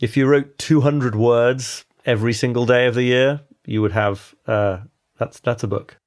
if 0.00 0.16
you 0.16 0.26
wrote 0.26 0.56
200 0.56 1.14
words 1.14 1.84
every 2.06 2.32
single 2.32 2.64
day 2.64 2.86
of 2.86 2.94
the 2.94 3.02
year, 3.02 3.42
you 3.66 3.82
would 3.82 3.92
have 3.92 4.34
uh 4.46 4.78
that's 5.18 5.40
that's 5.40 5.62
a 5.62 5.68
book. 5.68 5.98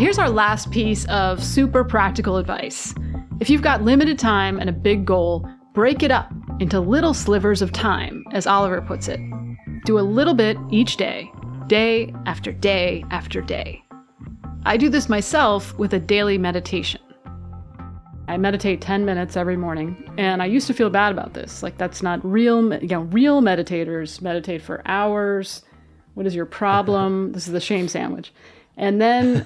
Here's 0.00 0.18
our 0.18 0.30
last 0.30 0.70
piece 0.70 1.04
of 1.10 1.44
super 1.44 1.84
practical 1.84 2.38
advice. 2.38 2.94
If 3.38 3.50
you've 3.50 3.60
got 3.60 3.82
limited 3.82 4.18
time 4.18 4.58
and 4.58 4.70
a 4.70 4.72
big 4.72 5.04
goal, 5.04 5.46
break 5.74 6.02
it 6.02 6.10
up 6.10 6.32
into 6.58 6.80
little 6.80 7.12
slivers 7.12 7.60
of 7.60 7.70
time, 7.70 8.24
as 8.32 8.46
Oliver 8.46 8.80
puts 8.80 9.08
it. 9.08 9.20
Do 9.84 9.98
a 9.98 10.00
little 10.00 10.32
bit 10.32 10.56
each 10.70 10.96
day, 10.96 11.30
day 11.66 12.14
after 12.24 12.50
day 12.50 13.04
after 13.10 13.42
day. 13.42 13.84
I 14.64 14.78
do 14.78 14.88
this 14.88 15.10
myself 15.10 15.76
with 15.78 15.92
a 15.92 16.00
daily 16.00 16.38
meditation. 16.38 17.02
I 18.26 18.38
meditate 18.38 18.80
10 18.80 19.04
minutes 19.04 19.36
every 19.36 19.58
morning, 19.58 20.10
and 20.16 20.42
I 20.42 20.46
used 20.46 20.66
to 20.68 20.72
feel 20.72 20.88
bad 20.88 21.12
about 21.12 21.34
this. 21.34 21.62
Like 21.62 21.76
that's 21.76 22.02
not 22.02 22.24
real, 22.24 22.72
you 22.80 22.88
know, 22.88 23.02
real 23.02 23.42
meditators 23.42 24.22
meditate 24.22 24.62
for 24.62 24.80
hours. 24.86 25.60
What 26.14 26.24
is 26.24 26.34
your 26.34 26.46
problem? 26.46 27.32
this 27.32 27.46
is 27.46 27.52
the 27.52 27.60
shame 27.60 27.86
sandwich. 27.86 28.32
And 28.80 29.00
then, 29.00 29.44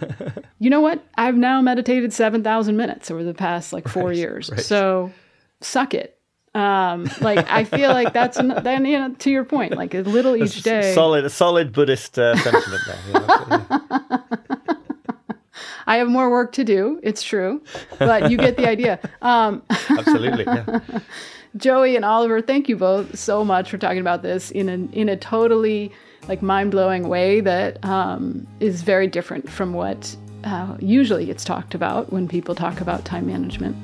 you 0.61 0.71
know 0.71 0.81
what? 0.81 1.05
I've 1.17 1.37
now 1.37 1.61
meditated 1.61 2.13
7,000 2.13 2.77
minutes 2.77 3.11
over 3.11 3.25
the 3.25 3.35
past 3.35 3.73
like 3.73 3.89
four 3.89 4.09
right, 4.09 4.17
years. 4.17 4.49
Right. 4.49 4.61
So 4.61 5.13
suck 5.61 5.93
it. 5.93 6.19
Um, 6.55 7.11
like 7.21 7.51
I 7.51 7.65
feel 7.65 7.91
like 7.91 8.13
that's 8.13 8.37
then 8.37 8.85
you 8.85 8.97
know 8.97 9.13
to 9.13 9.29
your 9.29 9.45
point, 9.45 9.77
like 9.77 9.93
a 9.93 10.03
little 10.03 10.37
each 10.37 10.63
day. 10.63 10.95
Solid, 10.95 11.25
a 11.25 11.31
solid 11.31 11.73
Buddhist 11.73 12.17
uh, 12.17 12.37
sentiment 12.37 12.83
there. 12.87 14.01
Yeah, 14.77 15.01
I 15.87 15.97
have 15.97 16.09
more 16.09 16.31
work 16.31 16.53
to 16.53 16.65
do. 16.65 17.01
It's 17.03 17.23
true, 17.23 17.61
but 17.99 18.31
you 18.31 18.39
get 18.39 18.57
the 18.57 18.69
idea. 18.69 18.99
Um, 19.21 19.63
Absolutely. 19.71 20.45
Yeah. 20.45 20.81
Joey 21.57 21.97
and 21.97 22.05
Oliver, 22.05 22.41
thank 22.41 22.69
you 22.69 22.77
both 22.77 23.19
so 23.19 23.45
much 23.45 23.71
for 23.71 23.77
talking 23.77 24.01
about 24.01 24.23
this 24.23 24.51
in 24.51 24.69
a 24.69 24.75
in 24.97 25.09
a 25.09 25.17
totally 25.17 25.93
like 26.29 26.43
mind 26.43 26.71
blowing 26.71 27.09
way 27.09 27.41
that 27.41 27.85
um, 27.85 28.47
is 28.61 28.83
very 28.83 29.07
different 29.07 29.51
from 29.51 29.73
what 29.73 30.17
uh, 30.45 30.77
usually 30.81 31.27
gets 31.27 31.45
talked 31.45 31.75
about 31.75 32.13
when 32.13 32.29
people 32.29 32.55
talk 32.55 32.81
about 32.81 33.05
time 33.05 33.27
management. 33.27 33.77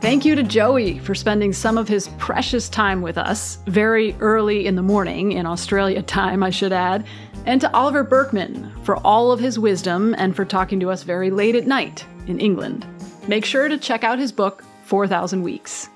Thank 0.00 0.24
you 0.24 0.34
to 0.36 0.42
Joey 0.42 0.98
for 1.00 1.14
spending 1.14 1.52
some 1.52 1.76
of 1.76 1.86
his 1.86 2.08
precious 2.16 2.68
time 2.68 3.02
with 3.02 3.18
us, 3.18 3.58
very 3.66 4.14
early 4.20 4.66
in 4.66 4.74
the 4.74 4.82
morning, 4.82 5.32
in 5.32 5.44
Australia 5.44 6.00
time, 6.00 6.42
I 6.42 6.50
should 6.50 6.72
add, 6.72 7.04
and 7.44 7.60
to 7.60 7.74
Oliver 7.76 8.04
Burkeman 8.04 8.72
for 8.84 8.96
all 8.98 9.32
of 9.32 9.40
his 9.40 9.58
wisdom 9.58 10.14
and 10.16 10.34
for 10.34 10.44
talking 10.44 10.80
to 10.80 10.90
us 10.90 11.02
very 11.02 11.30
late 11.30 11.56
at 11.56 11.66
night 11.66 12.06
in 12.26 12.40
England. 12.40 12.86
Make 13.26 13.44
sure 13.44 13.68
to 13.68 13.76
check 13.76 14.02
out 14.02 14.18
his 14.18 14.32
book, 14.32 14.64
4,000 14.84 15.42
Weeks. 15.42 15.90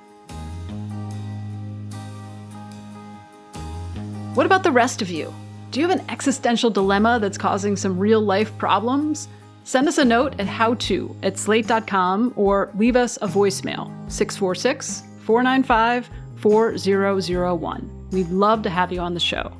What 4.34 4.46
about 4.46 4.62
the 4.62 4.72
rest 4.72 5.02
of 5.02 5.10
you? 5.10 5.30
Do 5.72 5.78
you 5.78 5.86
have 5.86 5.98
an 5.98 6.08
existential 6.08 6.70
dilemma 6.70 7.18
that's 7.20 7.36
causing 7.36 7.76
some 7.76 7.98
real 7.98 8.22
life 8.22 8.56
problems? 8.56 9.28
Send 9.64 9.86
us 9.86 9.98
a 9.98 10.06
note 10.06 10.40
at 10.40 10.46
howto 10.46 11.14
at 11.22 11.38
slate.com 11.38 12.32
or 12.34 12.70
leave 12.78 12.96
us 12.96 13.18
a 13.18 13.28
voicemail 13.28 13.90
646 14.10 15.02
495 15.26 16.08
4001. 16.36 18.08
We'd 18.10 18.30
love 18.30 18.62
to 18.62 18.70
have 18.70 18.90
you 18.90 19.00
on 19.00 19.12
the 19.12 19.20
show. 19.20 19.52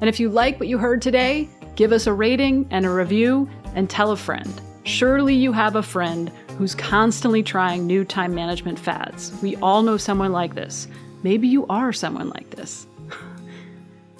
And 0.00 0.08
if 0.08 0.18
you 0.18 0.30
like 0.30 0.58
what 0.58 0.70
you 0.70 0.78
heard 0.78 1.02
today, 1.02 1.46
give 1.74 1.92
us 1.92 2.06
a 2.06 2.12
rating 2.14 2.66
and 2.70 2.86
a 2.86 2.90
review 2.90 3.46
and 3.74 3.90
tell 3.90 4.12
a 4.12 4.16
friend. 4.16 4.62
Surely 4.84 5.34
you 5.34 5.52
have 5.52 5.76
a 5.76 5.82
friend 5.82 6.32
who's 6.56 6.74
constantly 6.74 7.42
trying 7.42 7.86
new 7.86 8.02
time 8.02 8.34
management 8.34 8.78
fads. 8.78 9.30
We 9.42 9.56
all 9.56 9.82
know 9.82 9.98
someone 9.98 10.32
like 10.32 10.54
this. 10.54 10.88
Maybe 11.22 11.48
you 11.48 11.66
are 11.66 11.92
someone 11.92 12.30
like 12.30 12.48
this. 12.48 12.86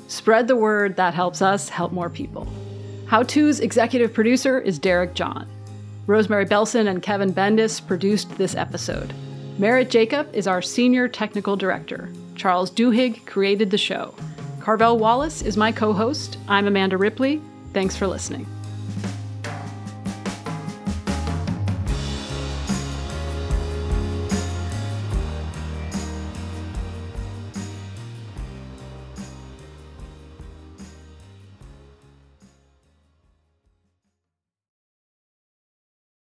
Spread 0.09 0.49
the 0.49 0.57
word, 0.57 0.97
that 0.97 1.15
helps 1.15 1.43
us 1.43 1.69
help 1.69 1.93
more 1.93 2.11
people. 2.11 2.47
How 3.07 3.23
To's 3.23 3.61
executive 3.61 4.13
producer 4.13 4.59
is 4.59 4.79
Derek 4.79 5.15
John. 5.15 5.49
Rosemary 6.07 6.47
Belson 6.47 6.89
and 6.89 7.03
Kevin 7.03 7.33
Bendis 7.35 7.85
produced 7.85 8.31
this 8.39 8.55
episode. 8.55 9.13
Merritt 9.59 9.91
Jacob 9.91 10.29
is 10.33 10.47
our 10.47 10.63
senior 10.63 11.09
technical 11.09 11.57
director. 11.57 12.11
Charles 12.37 12.71
Duhigg 12.71 13.27
created 13.27 13.71
the 13.71 13.79
show. 13.79 14.15
Carvel 14.61 14.99
Wallace 14.99 15.43
is 15.43 15.57
my 15.57 15.73
co 15.73 15.93
host. 15.93 16.39
I'm 16.49 16.67
Amanda 16.67 16.97
Ripley. 16.97 17.41
Thanks 17.73 17.97
for 17.97 18.07
listening. 18.07 18.47